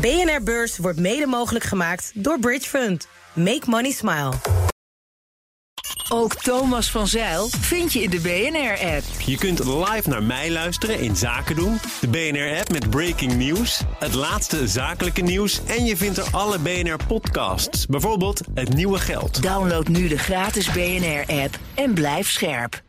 BNR 0.00 0.42
Beurs 0.42 0.78
wordt 0.78 0.98
mede 0.98 1.26
mogelijk 1.26 1.64
gemaakt 1.64 2.12
door 2.14 2.38
Bridge 2.38 2.68
Fund. 2.68 3.06
Make 3.32 3.62
money 3.66 3.90
smile. 3.90 4.32
Ook 6.08 6.34
Thomas 6.34 6.90
van 6.90 7.06
Zeil 7.08 7.48
vind 7.48 7.92
je 7.92 8.02
in 8.02 8.10
de 8.10 8.20
BNR-app. 8.20 9.02
Je 9.24 9.36
kunt 9.36 9.64
live 9.64 10.08
naar 10.08 10.22
mij 10.22 10.50
luisteren 10.50 11.00
in 11.00 11.16
Zaken 11.16 11.56
doen. 11.56 11.78
De 12.00 12.08
BNR-app 12.08 12.70
met 12.70 12.90
breaking 12.90 13.34
news. 13.34 13.82
Het 13.98 14.14
laatste 14.14 14.68
zakelijke 14.68 15.20
nieuws. 15.20 15.64
En 15.64 15.84
je 15.84 15.96
vindt 15.96 16.18
er 16.18 16.28
alle 16.30 16.58
BNR-podcasts. 16.58 17.86
Bijvoorbeeld 17.86 18.40
Het 18.54 18.74
Nieuwe 18.74 18.98
Geld. 18.98 19.42
Download 19.42 19.88
nu 19.88 20.08
de 20.08 20.18
gratis 20.18 20.70
BNR-app 20.70 21.58
en 21.74 21.94
blijf 21.94 22.30
scherp. 22.30 22.82